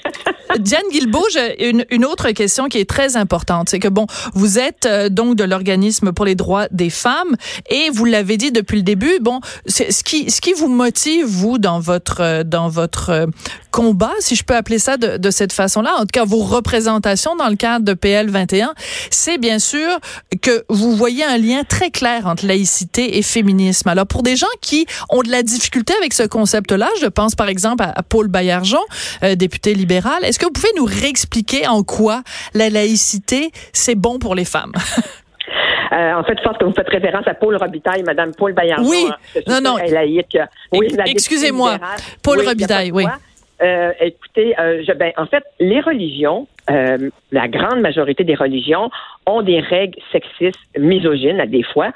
Diane 0.59 0.83
Guilbeault, 0.91 1.27
j'ai 1.33 1.69
une, 1.69 1.85
une, 1.89 2.05
autre 2.05 2.31
question 2.31 2.67
qui 2.67 2.77
est 2.77 2.89
très 2.89 3.17
importante. 3.17 3.69
C'est 3.69 3.79
que, 3.79 3.87
bon, 3.87 4.05
vous 4.33 4.59
êtes 4.59 4.85
euh, 4.85 5.09
donc 5.09 5.35
de 5.35 5.43
l'organisme 5.43 6.11
pour 6.11 6.25
les 6.25 6.35
droits 6.35 6.67
des 6.71 6.89
femmes 6.89 7.35
et 7.69 7.89
vous 7.91 8.05
l'avez 8.05 8.37
dit 8.37 8.51
depuis 8.51 8.77
le 8.77 8.83
début, 8.83 9.19
bon, 9.21 9.39
ce 9.67 10.03
qui, 10.03 10.29
ce 10.31 10.41
qui 10.41 10.53
vous 10.53 10.67
motive, 10.67 11.25
vous, 11.25 11.57
dans 11.57 11.79
votre, 11.79 12.21
euh, 12.21 12.43
dans 12.43 12.69
votre 12.69 13.27
combat, 13.75 14.13
si 14.19 14.35
je 14.35 14.45
peux 14.45 14.55
appeler 14.55 14.79
ça 14.79 14.95
de, 14.95 15.17
de 15.17 15.29
cette 15.31 15.51
façon-là, 15.51 15.95
en 15.97 16.03
tout 16.03 16.13
cas 16.13 16.23
vos 16.23 16.39
représentations 16.39 17.35
dans 17.35 17.49
le 17.49 17.57
cadre 17.57 17.83
de 17.83 17.93
PL 17.93 18.29
21, 18.29 18.73
c'est 19.09 19.37
bien 19.37 19.59
sûr 19.59 19.99
que 20.41 20.63
vous 20.69 20.95
voyez 20.95 21.25
un 21.25 21.37
lien 21.37 21.63
très 21.67 21.89
clair 21.89 22.25
entre 22.25 22.47
laïcité 22.47 23.17
et 23.17 23.21
féminisme. 23.21 23.89
Alors 23.89 24.07
pour 24.07 24.23
des 24.23 24.37
gens 24.37 24.47
qui 24.61 24.85
ont 25.09 25.23
de 25.23 25.29
la 25.29 25.43
difficulté 25.43 25.93
avec 25.99 26.13
ce 26.13 26.23
concept-là, 26.23 26.87
je 27.01 27.07
pense 27.07 27.35
par 27.35 27.49
exemple 27.49 27.83
à, 27.83 28.01
Paul 28.01 28.29
Bayarjon, 28.29 28.79
euh, 29.23 29.35
député 29.35 29.73
libéral, 29.73 30.23
est-ce 30.23 30.39
que 30.39 30.45
vous 30.45 30.53
pouvez 30.53 30.71
nous 30.77 30.85
réexpliquer 30.85 31.67
en 31.67 31.83
quoi 31.83 32.21
la 32.53 32.69
laïcité, 32.69 33.51
c'est 33.73 33.95
bon 33.95 34.19
pour 34.19 34.35
les 34.35 34.45
femmes? 34.45 34.71
Euh, 35.93 36.13
en 36.13 36.23
fait, 36.23 36.33
je 36.37 36.43
pense 36.43 36.57
que 36.57 36.65
vous 36.65 36.73
faites 36.73 36.89
référence 36.89 37.25
à 37.25 37.35
Paul 37.35 37.55
Robitaille, 37.55 38.03
Madame 38.03 38.31
Paul 38.35 38.51
Bayarjon. 38.51 38.89
Oui, 38.89 39.07
non, 39.47 39.61
non. 39.61 39.77
Laïque. 39.77 40.37
Oui, 40.73 40.87
Excusez-moi, 41.05 41.77
Paul 42.21 42.41
Robitaille, 42.41 42.91
oui. 42.91 43.05
Euh, 43.61 43.91
écoutez, 43.99 44.57
euh, 44.59 44.83
je, 44.85 44.91
ben, 44.93 45.11
en 45.17 45.25
fait, 45.25 45.43
les 45.59 45.79
religions, 45.79 46.47
euh, 46.69 47.09
la 47.31 47.47
grande 47.47 47.79
majorité 47.79 48.23
des 48.23 48.35
religions 48.35 48.89
ont 49.25 49.41
des 49.41 49.59
règles 49.59 49.99
sexistes, 50.11 50.59
misogynes, 50.77 51.39
à 51.39 51.45
des 51.45 51.63
fois, 51.63 51.91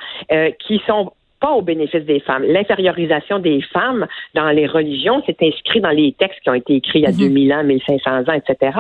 qui 0.59 0.81
sont 0.87 1.11
pas 1.39 1.51
au 1.51 1.61
bénéfice 1.61 2.03
des 2.03 2.19
femmes. 2.19 2.43
L'infériorisation 2.43 3.39
des 3.39 3.61
femmes 3.61 4.07
dans 4.33 4.49
les 4.49 4.67
religions, 4.67 5.23
c'est 5.25 5.41
inscrit 5.41 5.79
dans 5.79 5.89
les 5.91 6.13
textes 6.13 6.41
qui 6.41 6.49
ont 6.49 6.53
été 6.53 6.75
écrits 6.75 6.99
il 6.99 7.03
y 7.03 7.07
a 7.07 7.11
2000 7.11 7.47
mhm. 7.47 7.53
ans, 7.53 7.63
1500 7.63 8.11
ans, 8.27 8.33
etc. 8.33 8.77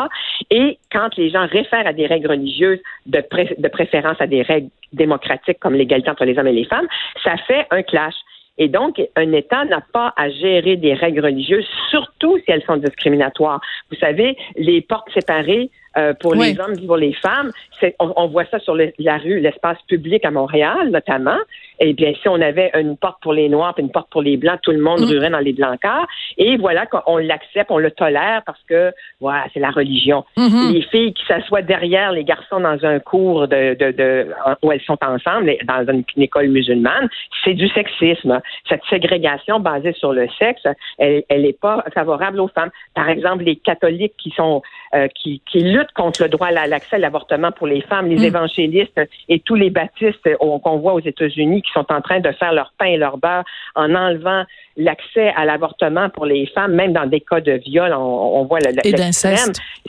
Et 0.49 0.77
quand 0.91 1.15
les 1.15 1.29
gens 1.29 1.47
réfèrent 1.47 1.87
à 1.87 1.93
des 1.93 2.05
règles 2.05 2.29
religieuses 2.29 2.79
de, 3.05 3.23
de 3.57 3.67
préférence 3.69 4.17
à 4.19 4.27
des 4.27 4.41
règles 4.41 4.69
démocratiques 4.91 5.59
comme 5.59 5.73
l'égalité 5.73 6.09
entre 6.09 6.25
les 6.25 6.37
hommes 6.37 6.47
et 6.47 6.53
les 6.53 6.65
femmes, 6.65 6.87
ça 7.23 7.37
fait 7.47 7.65
un 7.71 7.83
clash. 7.83 8.15
Et 8.59 8.67
donc, 8.67 9.01
un 9.15 9.31
État 9.31 9.63
n'a 9.65 9.81
pas 9.81 10.13
à 10.17 10.29
gérer 10.29 10.75
des 10.75 10.93
règles 10.93 11.23
religieuses, 11.25 11.65
surtout 11.89 12.37
si 12.39 12.43
elles 12.47 12.63
sont 12.63 12.77
discriminatoires. 12.77 13.61
Vous 13.89 13.97
savez, 13.97 14.37
les 14.57 14.81
portes 14.81 15.09
séparées 15.13 15.71
euh, 15.97 16.13
pour 16.13 16.35
les 16.35 16.59
hommes 16.59 16.75
et 16.77 16.85
pour 16.85 16.97
les 16.97 17.13
femmes, 17.13 17.51
on, 17.99 18.13
on, 18.15 18.27
voit 18.27 18.45
ça 18.45 18.59
sur 18.59 18.75
la 18.75 19.17
rue, 19.17 19.39
l'espace 19.39 19.77
public 19.87 20.23
à 20.23 20.31
Montréal 20.31 20.89
notamment. 20.91 21.37
Eh 21.79 21.93
bien, 21.93 22.13
si 22.21 22.27
on 22.27 22.41
avait 22.41 22.71
une 22.79 22.97
porte 22.97 23.21
pour 23.21 23.33
les 23.33 23.49
Noirs 23.49 23.73
et 23.77 23.81
une 23.81 23.91
porte 23.91 24.09
pour 24.09 24.21
les 24.21 24.37
Blancs, 24.37 24.59
tout 24.61 24.71
le 24.71 24.81
monde 24.81 25.01
mm. 25.01 25.05
ruerait 25.05 25.29
dans 25.29 25.39
les 25.39 25.53
Blancards. 25.53 26.07
Et 26.37 26.57
voilà 26.57 26.85
qu'on 26.85 27.17
l'accepte, 27.17 27.71
on 27.71 27.77
le 27.77 27.91
tolère 27.91 28.41
parce 28.45 28.61
que, 28.67 28.91
voilà, 29.19 29.45
c'est 29.53 29.59
la 29.59 29.71
religion. 29.71 30.25
Mm-hmm. 30.37 30.73
Les 30.73 30.81
filles 30.83 31.13
qui 31.13 31.25
s'assoient 31.25 31.61
derrière 31.61 32.11
les 32.11 32.23
garçons 32.23 32.59
dans 32.59 32.83
un 32.83 32.99
cours 32.99 33.47
de, 33.47 33.75
de, 33.75 33.91
de 33.91 34.27
où 34.61 34.71
elles 34.71 34.81
sont 34.81 34.97
ensemble, 35.01 35.55
dans 35.65 35.85
une, 35.91 36.03
école 36.17 36.49
musulmane, 36.49 37.09
c'est 37.43 37.53
du 37.53 37.69
sexisme. 37.69 38.41
Cette 38.67 38.83
ségrégation 38.89 39.59
basée 39.59 39.93
sur 39.93 40.13
le 40.13 40.27
sexe, 40.37 40.63
elle 40.97 41.23
n'est 41.29 41.53
pas 41.53 41.83
favorable 41.93 42.39
aux 42.41 42.49
femmes. 42.49 42.71
Par 42.93 43.09
exemple, 43.09 43.43
les 43.43 43.55
catholiques 43.55 44.15
qui 44.17 44.31
sont 44.31 44.61
euh, 44.95 45.07
qui, 45.15 45.41
qui 45.49 45.59
luttent 45.59 45.93
contre 45.93 46.23
le 46.23 46.29
droit 46.29 46.47
à 46.47 46.67
l'accès 46.67 46.95
à 46.95 46.99
l'avortement 46.99 47.51
pour 47.51 47.67
les 47.67 47.81
femmes, 47.81 48.07
les 48.07 48.17
mm. 48.17 48.23
évangélistes 48.23 49.01
et 49.27 49.39
tous 49.39 49.55
les 49.55 49.69
baptistes 49.69 50.27
qu'on 50.37 50.77
voit 50.77 50.93
aux 50.93 50.99
États-Unis 50.99 51.61
qui 51.69 51.73
sont 51.79 51.91
en 51.91 52.01
train 52.01 52.19
de 52.19 52.31
faire 52.31 52.53
leur 52.53 52.73
pain 52.77 52.85
et 52.85 52.97
leur 52.97 53.17
beurre 53.17 53.43
en 53.75 53.93
enlevant 53.93 54.43
l'accès 54.77 55.31
à 55.35 55.45
l'avortement 55.45 56.09
pour 56.09 56.25
les 56.25 56.47
femmes, 56.47 56.73
même 56.73 56.93
dans 56.93 57.05
des 57.05 57.19
cas 57.19 57.41
de 57.41 57.51
viol, 57.51 57.93
on, 57.93 58.45
voit 58.45 58.59
le, 58.59 58.71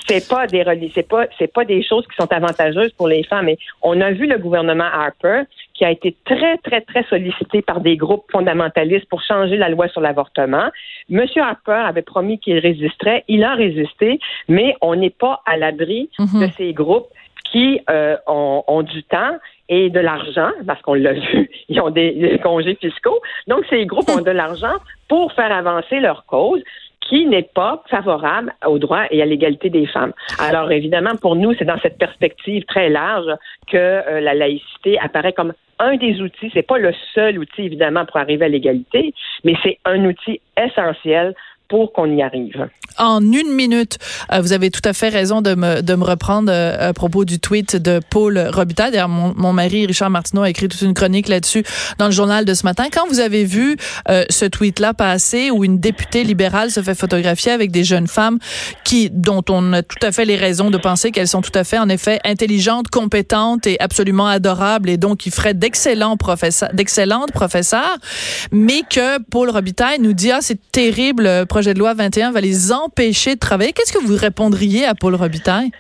C'est 0.07 0.29
pas 0.29 0.47
des 0.47 0.91
c'est 0.95 1.09
pas 1.09 1.27
c'est 1.39 1.53
pas 1.53 1.65
des 1.65 1.83
choses 1.83 2.05
qui 2.07 2.17
sont 2.17 2.31
avantageuses 2.33 2.93
pour 2.93 3.09
les 3.09 3.23
femmes. 3.25 3.49
Et 3.49 3.59
on 3.83 4.01
a 4.01 4.11
vu 4.11 4.27
le 4.27 4.39
gouvernement 4.39 4.85
Harper 4.85 5.43
qui 5.75 5.85
a 5.85 5.91
été 5.91 6.17
très 6.25 6.59
très 6.59 6.81
très 6.81 7.05
sollicité 7.05 7.63
par 7.63 7.81
des 7.81 7.97
groupes 7.97 8.25
fondamentalistes 8.33 9.09
pour 9.09 9.23
changer 9.23 9.57
la 9.57 9.69
loi 9.69 9.89
sur 9.89 10.01
l'avortement. 10.01 10.69
Monsieur 11.09 11.43
Harper 11.43 11.83
avait 11.87 12.03
promis 12.03 12.39
qu'il 12.39 12.59
résisterait, 12.59 13.25
il 13.29 13.45
a 13.45 13.55
résisté, 13.55 14.19
mais 14.49 14.75
on 14.81 14.97
n'est 14.97 15.11
pas 15.11 15.41
à 15.47 15.57
l'abri 15.57 16.11
mhm. 16.19 16.41
de 16.41 16.53
ces 16.57 16.73
groupes 16.73 17.09
qui 17.51 17.81
euh, 17.91 18.17
ont, 18.27 18.83
du 18.83 19.03
temps 19.03 19.37
et 19.71 19.89
de 19.89 20.01
l'argent, 20.01 20.51
parce 20.67 20.83
qu'on 20.83 20.95
l'a 20.95 21.13
vu, 21.33 21.49
ils 21.71 21.81
ont 21.81 21.91
des, 21.91 22.39
congés 22.43 22.75
fiscaux. 22.75 23.21
Donc, 23.47 23.65
ces 23.71 23.87
groupes 23.87 24.11
ont 24.11 24.21
de 24.21 24.31
l'argent 24.31 24.75
pour 25.09 25.33
faire 25.33 25.53
avancer 25.53 26.01
leur 26.01 26.27
cause 26.27 26.63
qui 27.09 27.27
n'est 27.27 27.49
pas 27.55 27.83
favorable 27.89 28.53
aux 28.67 28.79
droits 28.79 29.07
et 29.11 29.23
à 29.23 29.25
l'égalité 29.25 29.71
des 29.71 29.87
femmes. 29.87 30.13
Alors 30.39 30.71
évidemment, 30.71 31.17
pour 31.21 31.35
nous, 31.35 31.55
c'est 31.59 31.65
dans 31.65 31.79
cette 31.81 31.99
perspective 31.99 32.65
très 32.67 32.89
large 32.91 33.33
que 33.69 33.77
euh, 33.77 34.21
la 34.21 34.35
laïcité 34.35 34.99
apparaît 34.99 35.33
comme 35.33 35.55
un 35.79 35.97
des 35.97 36.21
outils. 36.21 36.51
C'est 36.53 36.67
pas 36.67 36.79
le 36.79 36.93
seul 37.15 37.39
outil 37.39 37.63
évidemment 37.63 38.05
pour 38.05 38.19
arriver 38.19 38.45
à 38.45 38.49
l'égalité, 38.49 39.15
mais 39.45 39.55
c'est 39.63 39.79
un 39.87 40.05
outil 40.05 40.41
essentiel 40.63 41.35
pour 41.71 41.93
qu'on 41.93 42.07
y 42.15 42.21
arrive. 42.21 42.69
En 42.99 43.23
une 43.23 43.55
minute, 43.55 43.99
euh, 44.33 44.41
vous 44.41 44.53
avez 44.53 44.71
tout 44.71 44.83
à 44.85 44.93
fait 44.93 45.09
raison 45.09 45.41
de 45.41 45.55
me, 45.55 45.81
de 45.81 45.95
me 45.95 46.05
reprendre 46.05 46.51
euh, 46.53 46.91
à 46.91 46.93
propos 46.93 47.25
du 47.25 47.39
tweet 47.39 47.77
de 47.77 48.01
Paul 48.11 48.39
Robitaille. 48.53 48.91
D'ailleurs, 48.91 49.09
mon, 49.09 49.33
mon, 49.37 49.53
mari, 49.53 49.87
Richard 49.87 50.11
Martineau, 50.11 50.43
a 50.43 50.51
écrit 50.51 50.69
toute 50.69 50.83
une 50.83 50.93
chronique 50.93 51.29
là-dessus 51.29 51.65
dans 51.99 52.07
le 52.07 52.13
journal 52.13 52.45
de 52.45 52.53
ce 52.53 52.65
matin. 52.65 52.87
Quand 52.93 53.07
vous 53.09 53.21
avez 53.21 53.45
vu 53.45 53.77
euh, 54.09 54.25
ce 54.29 54.45
tweet-là 54.45 54.93
passer 54.93 55.51
où 55.51 55.65
une 55.65 55.79
députée 55.79 56.25
libérale 56.25 56.71
se 56.71 56.83
fait 56.83 56.97
photographier 56.97 57.53
avec 57.53 57.71
des 57.71 57.85
jeunes 57.85 58.09
femmes 58.09 58.39
qui, 58.85 59.09
dont 59.09 59.45
on 59.49 59.73
a 59.73 59.83
tout 59.83 60.05
à 60.05 60.11
fait 60.11 60.25
les 60.25 60.37
raisons 60.37 60.71
de 60.71 60.77
penser 60.77 61.13
qu'elles 61.13 61.29
sont 61.29 61.43
tout 61.43 61.53
à 61.57 61.63
fait, 61.63 61.79
en 61.79 61.89
effet, 61.89 62.19
intelligentes, 62.25 62.89
compétentes 62.89 63.67
et 63.69 63.81
absolument 63.81 64.27
adorables 64.27 64.91
et 64.91 64.97
donc 64.97 65.19
qui 65.19 65.31
feraient 65.31 65.55
d'excellents 65.55 66.17
professeurs, 66.17 66.71
d'excellentes 66.73 67.33
professeurs, 67.33 67.97
mais 68.51 68.83
que 68.91 69.23
Paul 69.31 69.49
Robitaille 69.49 70.01
nous 70.01 70.13
dit, 70.13 70.33
ah, 70.33 70.41
c'est 70.41 70.59
terrible, 70.73 71.47
projet 71.61 71.75
de 71.75 71.79
loi 71.79 71.93
21 71.93 72.33
va 72.33 72.41
les 72.41 72.73
empêcher 72.73 73.35
de 73.35 73.39
travailler. 73.39 73.75
Qu'est-ce 73.75 73.93
que 73.93 74.03
vous 74.03 74.17
répondriez 74.17 74.87
à 74.87 74.95
Paul 74.95 75.15
Robitaille? 75.15 75.71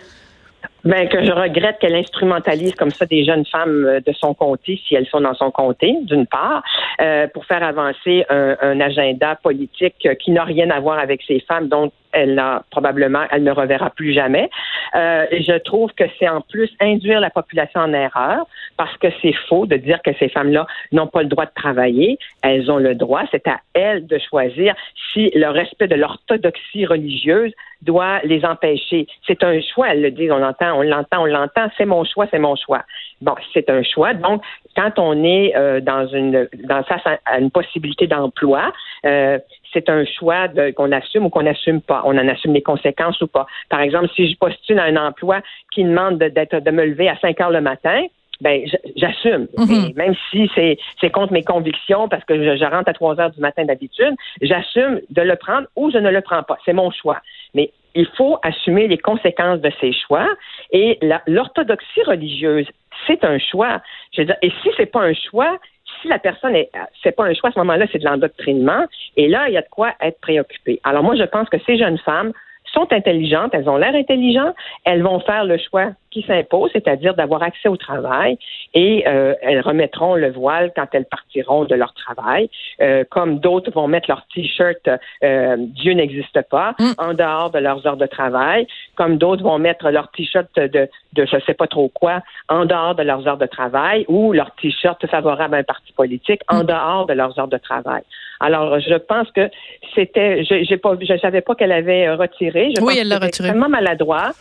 Ben, 0.85 1.09
que 1.09 1.25
je 1.25 1.33
regrette 1.33 1.79
qu'elle 1.81 1.95
instrumentalise 1.95 2.75
comme 2.75 2.91
ça 2.91 3.07
des 3.07 3.25
jeunes 3.25 3.47
femmes 3.47 3.87
euh, 3.87 4.01
de 4.01 4.13
son 4.13 4.35
comté, 4.35 4.79
si 4.87 4.95
elles 4.95 5.07
sont 5.07 5.23
dans 5.23 5.33
son 5.33 5.51
comté, 5.51 5.97
d'une 6.03 6.27
part, 6.27 6.63
euh, 7.01 7.29
pour 7.33 7.47
faire 7.47 7.63
avancer 7.63 8.27
un, 8.29 8.79
agenda 8.79 9.37
politique 9.43 10.07
qui 10.23 10.31
n'a 10.33 10.45
rien 10.45 10.69
à 10.69 10.81
voir 10.81 10.99
avec 10.99 11.23
ces 11.27 11.41
femmes 11.41 11.69
dont 11.69 11.91
elle 12.13 12.43
probablement, 12.71 13.25
elle 13.31 13.45
ne 13.45 13.53
reverra 13.53 13.91
plus 13.91 14.13
jamais. 14.13 14.51
Euh, 14.95 15.27
et 15.31 15.43
je 15.43 15.57
trouve 15.59 15.93
que 15.93 16.05
c'est 16.19 16.29
en 16.29 16.41
plus 16.41 16.71
induire 16.81 17.21
la 17.21 17.31
population 17.31 17.81
en 17.81 17.93
erreur 17.93 18.47
parce 18.77 18.97
que 18.99 19.09
c'est 19.23 19.35
faux 19.49 19.67
de 19.67 19.77
dire 19.77 20.01
que 20.03 20.11
ces 20.19 20.29
femmes-là 20.29 20.67
n'ont 20.93 21.07
pas 21.07 21.23
le 21.23 21.29
droit 21.29 21.47
de 21.47 21.55
travailler. 21.55 22.19
Elles 22.43 22.71
ont 22.71 22.79
le 22.79 22.95
droit. 22.95 23.23
C'est 23.31 23.47
à 23.47 23.61
elles 23.75 24.07
de 24.07 24.19
choisir 24.19 24.75
si 25.13 25.31
le 25.35 25.49
respect 25.49 25.89
de 25.89 25.97
l'orthodoxie 25.97 26.87
religieuse 26.87 27.53
doit 27.83 28.21
les 28.25 28.45
empêcher. 28.45 29.07
C'est 29.27 29.43
un 29.43 29.61
choix, 29.61 29.89
elles 29.91 30.03
le 30.03 30.11
disent, 30.11 30.31
on 30.31 30.39
l'entend, 30.39 30.79
on 30.79 30.83
l'entend, 30.83 31.23
on 31.23 31.27
l'entend, 31.27 31.69
c'est 31.79 31.87
mon 31.87 32.05
choix, 32.05 32.27
c'est 32.31 32.39
mon 32.39 32.57
choix. 32.57 32.83
Bon, 33.23 33.35
c'est 33.55 33.71
un 33.71 33.83
choix. 33.83 34.13
Donc, 34.15 34.43
quand 34.77 34.99
on 34.99 35.25
est 35.25 35.57
euh, 35.57 35.81
dans 35.81 36.07
une 36.07 36.49
dans 36.65 36.83
face 36.85 37.03
à, 37.07 37.39
une 37.39 37.51
possibilité 37.51 38.07
d'emploi, 38.07 38.73
euh, 39.07 39.39
c'est 39.73 39.89
un 39.89 40.05
choix 40.05 40.49
qu'on 40.77 40.93
assume 40.93 41.27
ou 41.27 41.31
qu'on 41.31 41.43
n'assume 41.43 41.81
pas. 41.81 42.03
On 42.05 42.17
en 42.17 42.29
assume 42.29 42.55
les 42.55 42.63
conséquences 42.63 43.21
ou 43.21 43.27
pas. 43.27 43.47
Par 43.69 43.81
exemple, 43.81 44.09
si 44.15 44.31
je 44.31 44.37
postule 44.37 44.79
à 44.79 44.85
un 44.85 44.97
emploi 44.97 45.41
qui 45.73 45.85
demande 45.85 46.19
d'être 46.19 46.61
de 46.61 46.71
me 46.71 46.85
lever 46.85 47.09
à 47.09 47.17
5 47.19 47.41
heures 47.41 47.51
le 47.51 47.61
matin, 47.61 48.03
ben 48.41 48.63
j'assume. 48.97 49.49
Mhm. 49.57 49.93
Même 49.97 50.15
si 50.31 50.51
c'est 50.55 51.11
contre 51.11 51.33
mes 51.33 51.43
convictions 51.43 52.09
parce 52.09 52.25
que 52.25 52.37
je, 52.37 52.57
je 52.57 52.65
rentre 52.65 52.89
à 52.89 52.93
3 52.93 53.21
heures 53.21 53.31
du 53.31 53.41
matin 53.41 53.65
d'habitude, 53.65 54.15
j'assume 54.41 55.01
de 55.11 55.23
le 55.23 55.37
prendre 55.37 55.67
ou 55.77 55.91
je 55.91 55.99
ne 55.99 56.11
le 56.11 56.21
prends 56.21 56.43
pas. 56.43 56.59
C'est 56.65 56.73
mon 56.73 56.91
choix. 56.91 57.21
Mais 57.55 57.71
il 57.95 58.07
faut 58.17 58.39
assumer 58.43 58.89
les 58.89 58.99
conséquences 58.99 59.61
de 59.61 59.71
ses 59.81 59.93
choix. 59.93 60.29
Et 60.73 60.99
l'orthodoxie 61.27 62.03
religieuse, 62.07 62.67
c'est 63.07 63.25
un 63.25 63.39
choix. 63.39 63.81
Je 64.13 64.23
veux 64.23 64.27
dire, 64.27 64.37
et 64.43 64.51
si 64.63 64.71
c'est 64.77 64.87
pas 64.87 65.01
un 65.01 65.15
choix, 65.15 65.59
si 66.01 66.09
la 66.09 66.19
personne 66.19 66.55
est, 66.55 66.71
c'est 67.03 67.13
pas 67.13 67.25
un 67.25 67.35
choix 67.35 67.51
à 67.51 67.53
ce 67.53 67.59
moment-là, 67.61 67.87
c'est 67.93 67.99
de 67.99 68.05
l'endoctrinement. 68.05 68.87
Et 69.17 69.29
là, 69.29 69.49
il 69.49 69.55
y 69.55 69.57
a 69.57 69.63
de 69.63 69.69
quoi 69.71 69.93
être 70.01 70.21
préoccupé. 70.21 70.81
Alors 70.85 71.03
moi, 71.03 71.17
je 71.17 71.25
pense 71.25 71.49
que 71.49 71.59
ces 71.67 71.79
jeunes 71.79 71.99
femmes 71.99 72.33
sont 72.73 72.93
intelligentes, 72.93 73.51
elles 73.53 73.69
ont 73.69 73.77
l'air 73.77 73.95
intelligentes, 73.95 74.55
elles 74.85 75.03
vont 75.03 75.21
faire 75.21 75.45
le 75.45 75.59
choix 75.59 75.91
qui 76.11 76.23
s'impose, 76.23 76.71
c'est-à-dire 76.73 77.15
d'avoir 77.15 77.43
accès 77.43 77.69
au 77.69 77.77
travail, 77.77 78.37
et 78.75 79.05
euh, 79.07 79.35
elles 79.43 79.61
remettront 79.61 80.17
le 80.17 80.31
voile 80.31 80.73
quand 80.75 80.87
elles 80.93 81.05
partiront 81.05 81.65
de 81.65 81.75
leur 81.75 81.95
travail, 81.95 82.51
euh, 82.81 83.05
comme 83.09 83.39
d'autres 83.39 83.71
vont 83.71 83.87
mettre 83.87 84.09
leur 84.09 84.27
t-shirt 84.35 84.89
euh, 85.23 85.57
Dieu 85.59 85.93
n'existe 85.93 86.41
pas 86.51 86.75
mm. 86.79 86.93
en 86.99 87.15
dehors 87.15 87.51
de 87.51 87.59
leurs 87.59 87.87
heures 87.87 87.97
de 87.97 88.07
travail, 88.07 88.67
comme 88.97 89.19
d'autres 89.19 89.43
vont 89.43 89.59
mettre 89.59 89.89
leur 89.91 90.11
t-shirt 90.11 90.49
de, 90.57 90.89
de 91.13 91.27
je 91.27 91.39
sais 91.47 91.55
pas 91.55 91.69
trop 91.69 91.89
quoi 91.89 92.23
en 92.49 92.65
dehors 92.65 92.95
de 92.95 93.03
leurs 93.03 93.27
heures 93.29 93.39
de 93.39 93.47
travail 93.47 94.05
ou 94.09 94.33
leur 94.33 94.51
t-shirt 94.57 95.05
favorable 95.07 95.55
à 95.55 95.59
un 95.59 95.65
parti 95.65 95.93
politique 95.93 96.43
en 96.49 96.65
mm. 96.65 96.67
dehors 96.67 97.07
de 97.07 97.13
leurs 97.15 97.39
heures 97.39 97.49
de 97.49 97.59
travail. 97.59 98.03
Alors, 98.41 98.81
je 98.81 98.95
pense 98.95 99.31
que 99.33 99.49
c'était, 99.95 100.45
je, 100.45 100.65
j'ai 100.65 100.77
pas, 100.77 100.95
je 101.01 101.19
savais 101.19 101.43
pas 101.43 101.55
qu'elle 101.55 101.73
avait 101.73 102.13
retiré. 102.15 102.73
Je 102.77 102.81
oui, 102.81 102.95
pense 102.95 102.99
elle 102.99 103.09
l'a 103.09 103.19
retiré. 103.19 103.49
Extrêmement 103.49 103.69
maladroit. 103.69 104.33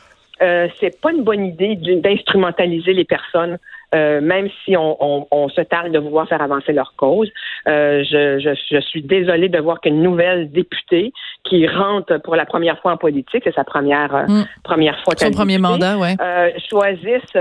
Euh, 0.42 0.68
c'est 0.80 1.02
pas 1.02 1.12
une 1.12 1.24
bonne 1.24 1.46
idée 1.46 1.76
d'instrumentaliser 1.76 2.94
les 2.94 3.04
personnes, 3.04 3.58
euh, 3.94 4.22
même 4.22 4.48
si 4.64 4.78
on, 4.78 5.28
on, 5.30 5.50
se 5.50 5.60
tarde 5.60 5.92
de 5.92 6.00
vouloir 6.00 6.30
faire 6.30 6.42
avancer 6.42 6.72
leur 6.72 6.94
cause. 6.96 7.30
Euh, 7.68 8.04
je, 8.10 8.40
je, 8.40 8.52
je, 8.72 8.80
suis 8.80 9.02
désolée 9.02 9.50
de 9.50 9.60
voir 9.60 9.82
qu'une 9.82 10.02
nouvelle 10.02 10.50
députée 10.50 11.12
qui 11.44 11.68
rentre 11.68 12.20
pour 12.20 12.38
la 12.38 12.46
première 12.46 12.80
fois 12.80 12.94
en 12.94 12.98
politique, 12.98 13.42
c'est 13.44 13.54
sa 13.54 13.66
première 13.66 14.16
euh, 14.16 14.28
mm. 14.28 14.48
première 14.64 14.98
fois 15.04 15.14
son 15.18 15.32
premier 15.32 15.58
mandat, 15.58 15.98
ouais. 15.98 16.16
Euh, 16.22 16.52
choisisse 16.70 17.34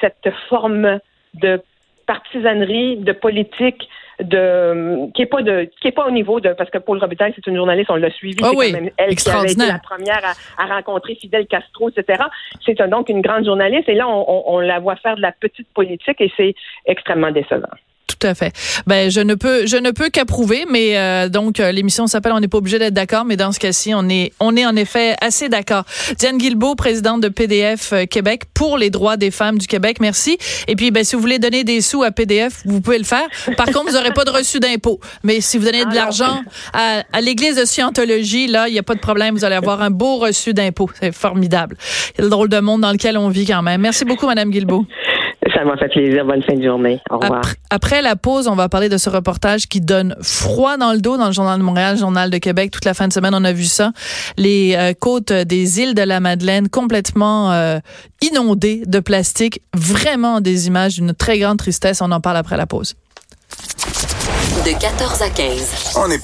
cette 0.00 0.34
forme 0.48 0.98
de 1.34 1.60
partisanerie, 2.06 2.96
de 2.96 3.12
politique 3.12 3.88
de 4.22 5.10
qui 5.12 5.22
est 5.22 5.26
pas 5.26 5.42
de 5.42 5.70
qui 5.80 5.88
est 5.88 5.92
pas 5.92 6.06
au 6.06 6.10
niveau 6.10 6.40
de 6.40 6.52
parce 6.52 6.70
que 6.70 6.78
Paul 6.78 6.98
Robitaille 6.98 7.32
c'est 7.34 7.46
une 7.46 7.56
journaliste 7.56 7.90
on 7.90 7.96
l'a 7.96 8.10
suivi 8.10 8.38
oh 8.42 8.52
oui, 8.54 8.72
quand 8.72 8.80
même 8.80 8.90
elle 8.96 9.14
qui 9.14 9.30
avait 9.30 9.52
été 9.52 9.66
la 9.66 9.78
première 9.78 10.22
à, 10.58 10.66
rencontrer 10.66 11.14
Fidel 11.14 11.46
Castro 11.46 11.90
etc 11.90 12.24
c'est 12.64 12.80
donc 12.88 13.08
une 13.08 13.20
grande 13.20 13.44
journaliste 13.44 13.88
et 13.88 13.94
là 13.94 14.08
on, 14.08 14.44
on 14.46 14.60
la 14.60 14.78
voit 14.78 14.96
faire 14.96 15.16
de 15.16 15.22
la 15.22 15.32
petite 15.32 15.68
politique 15.72 16.20
et 16.20 16.32
c'est 16.36 16.54
extrêmement 16.86 17.30
décevant 17.30 17.68
tout 18.16 18.26
à 18.26 18.34
fait. 18.34 18.52
Ben 18.86 19.10
je 19.10 19.20
ne 19.20 19.34
peux 19.34 19.66
je 19.66 19.76
ne 19.76 19.90
peux 19.90 20.10
qu'approuver, 20.10 20.66
mais 20.68 20.96
euh, 20.96 21.28
donc 21.28 21.60
euh, 21.60 21.72
l'émission 21.72 22.06
s'appelle 22.06 22.32
On 22.32 22.40
n'est 22.40 22.48
pas 22.48 22.58
obligé 22.58 22.78
d'être 22.78 22.94
d'accord, 22.94 23.24
mais 23.24 23.36
dans 23.36 23.52
ce 23.52 23.58
cas-ci 23.58 23.92
on 23.94 24.08
est 24.08 24.32
on 24.40 24.56
est 24.56 24.66
en 24.66 24.76
effet 24.76 25.16
assez 25.20 25.48
d'accord. 25.48 25.84
Diane 26.18 26.38
Guilbeault, 26.38 26.74
présidente 26.74 27.20
de 27.20 27.28
PDF 27.28 27.92
euh, 27.92 28.04
Québec 28.06 28.42
pour 28.54 28.78
les 28.78 28.90
droits 28.90 29.16
des 29.16 29.30
femmes 29.30 29.58
du 29.58 29.66
Québec, 29.66 29.98
merci. 30.00 30.38
Et 30.66 30.76
puis 30.76 30.90
ben 30.90 31.04
si 31.04 31.14
vous 31.14 31.20
voulez 31.20 31.38
donner 31.38 31.64
des 31.64 31.80
sous 31.80 32.02
à 32.02 32.10
PDF, 32.10 32.62
vous 32.64 32.80
pouvez 32.80 32.98
le 32.98 33.04
faire. 33.04 33.26
Par 33.56 33.66
contre, 33.66 33.86
vous 33.86 33.96
n'aurez 33.96 34.12
pas 34.12 34.24
de 34.24 34.30
reçu 34.30 34.60
d'impôt. 34.60 35.00
Mais 35.22 35.40
si 35.40 35.58
vous 35.58 35.64
donnez 35.64 35.84
de 35.84 35.94
l'argent 35.94 36.42
à, 36.72 37.02
à 37.12 37.20
l'église 37.20 37.56
de 37.56 37.64
Scientologie, 37.64 38.46
là 38.46 38.68
il 38.68 38.72
n'y 38.72 38.78
a 38.78 38.82
pas 38.82 38.94
de 38.94 39.00
problème, 39.00 39.34
vous 39.34 39.44
allez 39.44 39.56
avoir 39.56 39.82
un 39.82 39.90
beau 39.90 40.16
reçu 40.18 40.52
d'impôt. 40.54 40.90
C'est 41.00 41.12
formidable. 41.12 41.76
C'est 42.16 42.22
le 42.22 42.28
drôle 42.28 42.48
de 42.48 42.58
monde 42.58 42.80
dans 42.80 42.92
lequel 42.92 43.16
on 43.16 43.28
vit 43.28 43.46
quand 43.46 43.62
même. 43.62 43.80
Merci 43.80 44.04
beaucoup, 44.04 44.26
Madame 44.26 44.50
Guilbeault. 44.50 44.86
Ça 45.60 45.66
m'a 45.66 45.76
fait 45.76 45.88
plaisir. 45.88 46.24
Bonne 46.24 46.42
fin 46.42 46.54
de 46.54 46.62
journée. 46.62 47.02
Au 47.10 47.18
revoir. 47.18 47.42
Après, 47.68 48.00
la 48.00 48.16
pause, 48.16 48.48
on 48.48 48.54
va 48.54 48.70
parler 48.70 48.88
de 48.88 48.96
ce 48.96 49.10
reportage 49.10 49.66
qui 49.66 49.82
donne 49.82 50.16
froid 50.22 50.78
dans 50.78 50.92
le 50.92 51.00
dos 51.00 51.18
dans 51.18 51.26
le 51.26 51.32
Journal 51.32 51.58
de 51.58 51.62
Montréal, 51.62 51.98
Journal 51.98 52.30
de 52.30 52.38
Québec. 52.38 52.70
Toute 52.70 52.86
la 52.86 52.94
fin 52.94 53.08
de 53.08 53.12
semaine, 53.12 53.34
on 53.34 53.44
a 53.44 53.52
vu 53.52 53.64
ça. 53.64 53.92
Les 54.38 54.74
euh, 54.74 54.94
côtes 54.98 55.32
des 55.34 55.80
îles 55.80 55.94
de 55.94 56.00
la 56.00 56.18
Madeleine 56.18 56.70
complètement 56.70 57.52
euh, 57.52 57.78
inondées 58.22 58.84
de 58.86 59.00
plastique. 59.00 59.60
Vraiment 59.76 60.40
des 60.40 60.66
images 60.66 60.94
d'une 60.94 61.12
très 61.12 61.38
grande 61.38 61.58
tristesse. 61.58 62.00
On 62.00 62.10
en 62.10 62.22
parle 62.22 62.38
après 62.38 62.56
la 62.56 62.66
pause. 62.66 62.94
De 64.64 64.80
14 64.80 65.20
à 65.20 65.28
15. 65.28 65.96
On 65.98 66.10
est 66.10 66.18